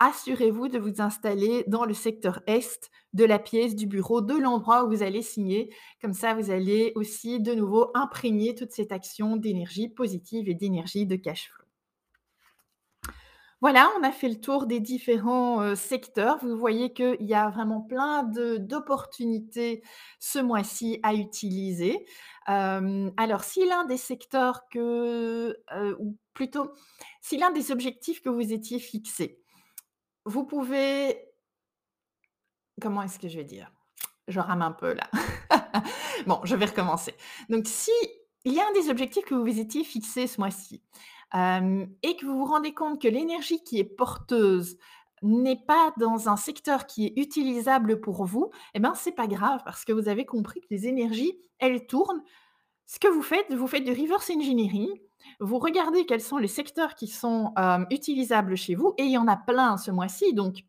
assurez-vous 0.00 0.68
de 0.68 0.78
vous 0.78 1.00
installer 1.00 1.64
dans 1.68 1.84
le 1.84 1.94
secteur 1.94 2.40
est 2.46 2.90
de 3.12 3.24
la 3.24 3.38
pièce, 3.40 3.74
du 3.76 3.86
bureau, 3.86 4.20
de 4.20 4.34
l'endroit 4.36 4.84
où 4.84 4.90
vous 4.90 5.02
allez 5.02 5.22
signer. 5.22 5.74
Comme 6.00 6.14
ça, 6.14 6.34
vous 6.34 6.50
allez 6.52 6.92
aussi 6.96 7.40
de 7.40 7.54
nouveau 7.54 7.90
imprégner 7.94 8.54
toute 8.54 8.72
cette 8.72 8.92
action 8.92 9.36
d'énergie 9.36 9.88
positive 9.88 10.48
et 10.48 10.54
d'énergie 10.54 11.06
de 11.06 11.16
cash 11.16 11.50
flow. 11.50 11.63
Voilà, 13.64 13.90
on 13.98 14.02
a 14.02 14.12
fait 14.12 14.28
le 14.28 14.38
tour 14.38 14.66
des 14.66 14.78
différents, 14.78 15.74
secteurs. 15.74 16.36
Vous 16.44 16.54
voyez 16.54 16.92
qu'il 16.92 17.22
y 17.22 17.32
a 17.32 17.48
vraiment 17.48 17.80
plein 17.80 18.22
d'opportunités 18.22 19.82
ce 20.20 20.38
mois-ci 20.38 21.00
à 21.02 21.14
utiliser. 21.14 22.04
Alors 22.44 23.42
si 23.42 23.66
l'un 23.66 23.86
des 23.86 23.96
secteurs 23.96 24.68
que, 24.68 25.56
ou 25.98 26.18
plutôt 26.34 26.74
si 27.22 27.38
l'un 27.38 27.52
des 27.52 27.72
objectifs 27.72 28.20
que 28.20 28.28
vous 28.28 28.52
étiez 28.52 28.78
fixés, 28.78 29.40
vous 30.26 30.44
pouvez 30.44 31.24
comment 32.82 33.00
est-ce 33.00 33.18
que 33.18 33.28
je 33.28 33.38
vais 33.38 33.44
dire? 33.44 33.72
Je 34.28 34.40
rame 34.40 34.60
un 34.60 34.72
peu 34.72 34.92
là. 34.92 35.08
Bon, 36.26 36.38
je 36.44 36.54
vais 36.54 36.66
recommencer. 36.66 37.14
Donc 37.48 37.66
si 37.66 37.92
il 38.44 38.52
y 38.52 38.60
a 38.60 38.68
un 38.68 38.72
des 38.72 38.90
objectifs 38.90 39.24
que 39.24 39.34
vous 39.34 39.58
étiez 39.58 39.84
fixés 39.84 40.26
ce 40.26 40.38
mois-ci, 40.38 40.82
et 41.34 42.16
que 42.16 42.24
vous 42.24 42.38
vous 42.38 42.44
rendez 42.44 42.72
compte 42.72 43.02
que 43.02 43.08
l'énergie 43.08 43.62
qui 43.64 43.78
est 43.78 43.84
porteuse 43.84 44.78
n'est 45.22 45.64
pas 45.66 45.92
dans 45.98 46.28
un 46.28 46.36
secteur 46.36 46.86
qui 46.86 47.06
est 47.06 47.14
utilisable 47.16 48.00
pour 48.00 48.24
vous, 48.24 48.50
et 48.74 48.78
ben, 48.78 48.94
c'est 48.94 49.12
pas 49.12 49.26
grave 49.26 49.62
parce 49.64 49.84
que 49.84 49.92
vous 49.92 50.08
avez 50.08 50.26
compris 50.26 50.60
que 50.60 50.66
les 50.70 50.86
énergies, 50.86 51.38
elles 51.58 51.86
tournent. 51.86 52.22
Ce 52.86 52.98
que 52.98 53.08
vous 53.08 53.22
faites, 53.22 53.52
vous 53.52 53.66
faites 53.66 53.84
du 53.84 53.90
reverse 53.90 54.30
engineering, 54.30 54.90
vous 55.40 55.58
regardez 55.58 56.04
quels 56.04 56.20
sont 56.20 56.36
les 56.36 56.48
secteurs 56.48 56.94
qui 56.94 57.08
sont, 57.08 57.54
utilisables 57.90 58.56
chez 58.56 58.74
vous 58.74 58.94
et 58.98 59.04
il 59.04 59.10
y 59.10 59.18
en 59.18 59.26
a 59.26 59.36
plein 59.36 59.78
ce 59.78 59.90
mois-ci, 59.90 60.34
donc 60.34 60.64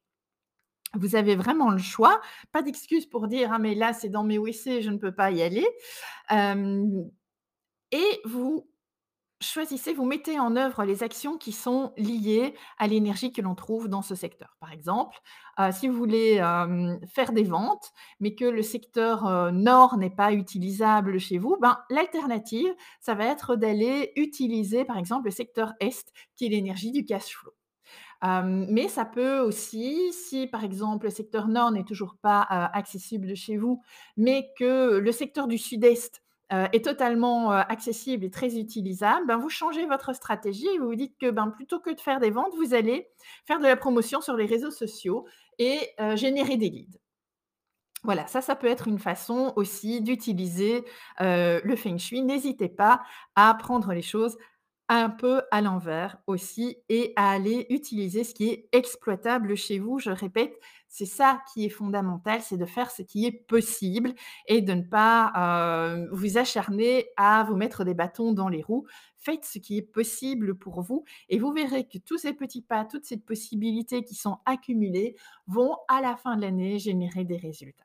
vous 0.93 1.17
avez 1.17 1.35
vraiment 1.35 1.71
le 1.71 1.77
choix. 1.77 2.21
Pas 2.53 2.61
d'excuse 2.61 3.05
pour 3.05 3.27
dire: 3.27 3.51
«Ah 3.51 3.59
mais 3.59 3.75
là, 3.75 3.91
c'est 3.91 4.07
dans 4.07 4.23
mes 4.23 4.37
WC, 4.37 4.81
je 4.81 4.89
ne 4.89 4.97
peux 4.97 5.13
pas 5.13 5.29
y 5.29 5.41
aller». 5.41 5.67
Et 7.91 8.21
vous 8.23 8.65
choisissez, 9.45 9.93
vous 9.93 10.05
mettez 10.05 10.39
en 10.39 10.55
œuvre 10.55 10.83
les 10.83 11.03
actions 11.03 11.37
qui 11.37 11.51
sont 11.51 11.93
liées 11.97 12.53
à 12.77 12.87
l'énergie 12.87 13.31
que 13.31 13.41
l'on 13.41 13.55
trouve 13.55 13.87
dans 13.87 14.01
ce 14.01 14.15
secteur. 14.15 14.55
Par 14.59 14.71
exemple, 14.71 15.17
heu, 15.59 15.71
si 15.71 15.87
vous 15.87 15.95
voulez, 15.95 16.35
hem, 16.35 16.99
faire 17.07 17.31
des 17.31 17.43
ventes, 17.43 17.91
mais 18.19 18.35
que 18.35 18.45
le 18.45 18.61
secteur, 18.61 19.25
heu, 19.27 19.51
nord 19.51 19.97
n'est 19.97 20.09
pas 20.09 20.33
utilisable 20.33 21.19
chez 21.19 21.37
vous, 21.37 21.57
ben, 21.61 21.77
l'alternative, 21.89 22.73
ça 22.99 23.13
va 23.15 23.25
être 23.25 23.55
d'aller 23.55 24.11
utiliser, 24.15 24.85
par 24.85 24.97
exemple, 24.97 25.25
le 25.25 25.31
secteur 25.31 25.73
est, 25.79 26.11
qui 26.35 26.45
est 26.45 26.49
l'énergie 26.49 26.91
du 26.91 27.05
cash 27.05 27.35
flow. 27.35 27.51
Mais 28.43 28.87
ça 28.87 29.05
peut 29.05 29.39
aussi, 29.39 30.11
si 30.13 30.47
par 30.47 30.63
exemple 30.63 31.05
le 31.05 31.11
secteur 31.11 31.47
nord 31.47 31.71
n'est 31.71 31.83
toujours 31.83 32.15
pas, 32.21 32.41
accessible 32.41 33.35
chez 33.35 33.57
vous, 33.57 33.81
mais 34.17 34.51
que 34.57 34.97
le 34.97 35.11
secteur 35.11 35.47
du 35.47 35.57
sud-est, 35.57 36.23
heu, 36.53 36.65
est 36.73 36.85
totalement, 36.85 37.51
heu, 37.53 37.57
accessible 37.69 38.25
et 38.25 38.31
très 38.31 38.57
utilisable, 38.57 39.27
ben, 39.27 39.37
vous 39.37 39.49
changez 39.49 39.85
votre 39.85 40.13
stratégie 40.13 40.67
et 40.67 40.79
vous 40.79 40.87
vous 40.87 40.95
dites 40.95 41.17
que, 41.19 41.31
ben, 41.31 41.49
plutôt 41.49 41.79
que 41.79 41.91
de 41.91 41.99
faire 42.01 42.19
des 42.19 42.29
ventes, 42.31 42.53
vous 42.57 42.73
allez 42.73 43.07
faire 43.47 43.59
de 43.59 43.63
la 43.65 43.75
promotion 43.77 44.21
sur 44.21 44.35
les 44.37 44.45
réseaux 44.45 44.71
sociaux 44.71 45.25
et 45.59 45.79
heu, 45.99 46.15
générer 46.15 46.57
des 46.57 46.69
leads. 46.69 46.99
Voilà, 48.03 48.27
ça, 48.27 48.41
ça 48.41 48.55
peut 48.55 48.67
être 48.67 48.87
une 48.87 48.99
façon 48.99 49.51
aussi 49.55 50.01
d'utiliser, 50.01 50.83
le 51.19 51.75
feng 51.75 51.97
shui. 51.97 52.21
N'hésitez 52.21 52.69
pas 52.69 53.01
à 53.35 53.53
prendre 53.55 53.93
les 53.93 54.01
choses 54.03 54.37
un 54.89 55.09
peu 55.09 55.41
à 55.51 55.61
l'envers 55.61 56.17
aussi 56.27 56.77
et 56.89 57.13
à 57.15 57.31
aller 57.31 57.65
utiliser 57.69 58.23
ce 58.23 58.33
qui 58.35 58.49
est 58.49 58.69
exploitable 58.71 59.55
chez 59.55 59.79
vous. 59.79 59.99
Je 59.99 60.11
répète, 60.11 60.53
c'est 60.87 61.05
ça 61.07 61.41
qui 61.53 61.65
est 61.65 61.69
fondamental, 61.69 62.41
c'est 62.41 62.57
de 62.57 62.65
faire 62.65 62.91
ce 62.91 63.01
qui 63.01 63.25
est 63.25 63.31
possible 63.31 64.13
et 64.47 64.61
de 64.61 64.73
ne 64.73 64.83
pas, 64.83 65.31
heu, 65.97 66.07
vous 66.11 66.37
acharner 66.37 67.07
à 67.17 67.43
vous 67.43 67.55
mettre 67.55 67.83
des 67.83 67.93
bâtons 67.95 68.31
dans 68.33 68.49
les 68.49 68.61
roues. 68.61 68.85
Faites 69.17 69.45
ce 69.45 69.57
qui 69.59 69.77
est 69.77 69.81
possible 69.81 70.55
pour 70.55 70.81
vous 70.81 71.03
et 71.29 71.39
vous 71.39 71.51
verrez 71.51 71.87
que 71.87 71.97
tous 71.97 72.17
ces 72.19 72.33
petits 72.33 72.61
pas, 72.61 72.85
toutes 72.85 73.05
ces 73.05 73.17
possibilités 73.17 74.03
qui 74.03 74.15
sont 74.15 74.37
accumulées 74.45 75.15
vont, 75.47 75.75
à 75.87 76.01
la 76.01 76.15
fin 76.15 76.35
de 76.35 76.41
l'année, 76.41 76.77
générer 76.79 77.23
des 77.25 77.37
résultats. 77.37 77.84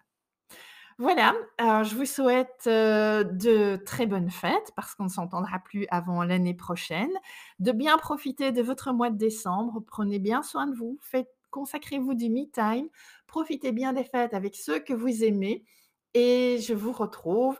Voilà, 1.02 1.34
je 1.58 1.94
vous 1.94 2.04
souhaite, 2.04 2.66
de 2.66 3.76
très 3.86 4.04
bonnes 4.04 4.28
fêtes 4.28 4.70
parce 4.76 4.94
qu'on 4.94 5.04
ne 5.04 5.08
s'entendra 5.08 5.58
plus 5.58 5.86
avant 5.90 6.22
l'année 6.24 6.52
prochaine, 6.52 7.10
de 7.58 7.72
bien 7.72 7.96
profiter 7.96 8.52
de 8.52 8.60
votre 8.60 8.92
mois 8.92 9.08
de 9.08 9.16
décembre. 9.16 9.80
Prenez 9.86 10.18
bien 10.18 10.42
soin 10.42 10.66
de 10.66 10.76
vous, 10.76 10.98
consacrez-vous 11.50 12.12
du 12.12 12.28
me 12.28 12.44
time, 12.50 12.90
profitez 13.26 13.72
bien 13.72 13.94
des 13.94 14.04
fêtes 14.04 14.34
avec 14.34 14.54
ceux 14.54 14.78
que 14.78 14.92
vous 14.92 15.24
aimez 15.24 15.64
et 16.12 16.58
je 16.60 16.74
vous 16.74 16.92
retrouve 16.92 17.58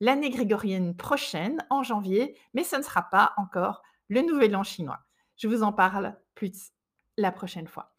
l'année 0.00 0.30
grégorienne 0.30 0.96
prochaine, 0.96 1.64
en 1.70 1.84
janvier, 1.84 2.36
mais 2.54 2.64
ce 2.64 2.74
ne 2.74 2.82
sera 2.82 3.02
pas 3.02 3.34
encore 3.36 3.82
le 4.08 4.22
nouvel 4.22 4.56
an 4.56 4.64
chinois. 4.64 4.98
Je 5.36 5.46
vous 5.46 5.62
en 5.62 5.72
parle 5.72 6.16
plus 6.34 6.72
la 7.18 7.30
prochaine 7.30 7.68
fois. 7.68 7.94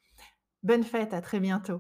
Bonne 0.64 0.84
fête, 0.84 1.14
à 1.14 1.22
très 1.22 1.40
bientôt. 1.40 1.80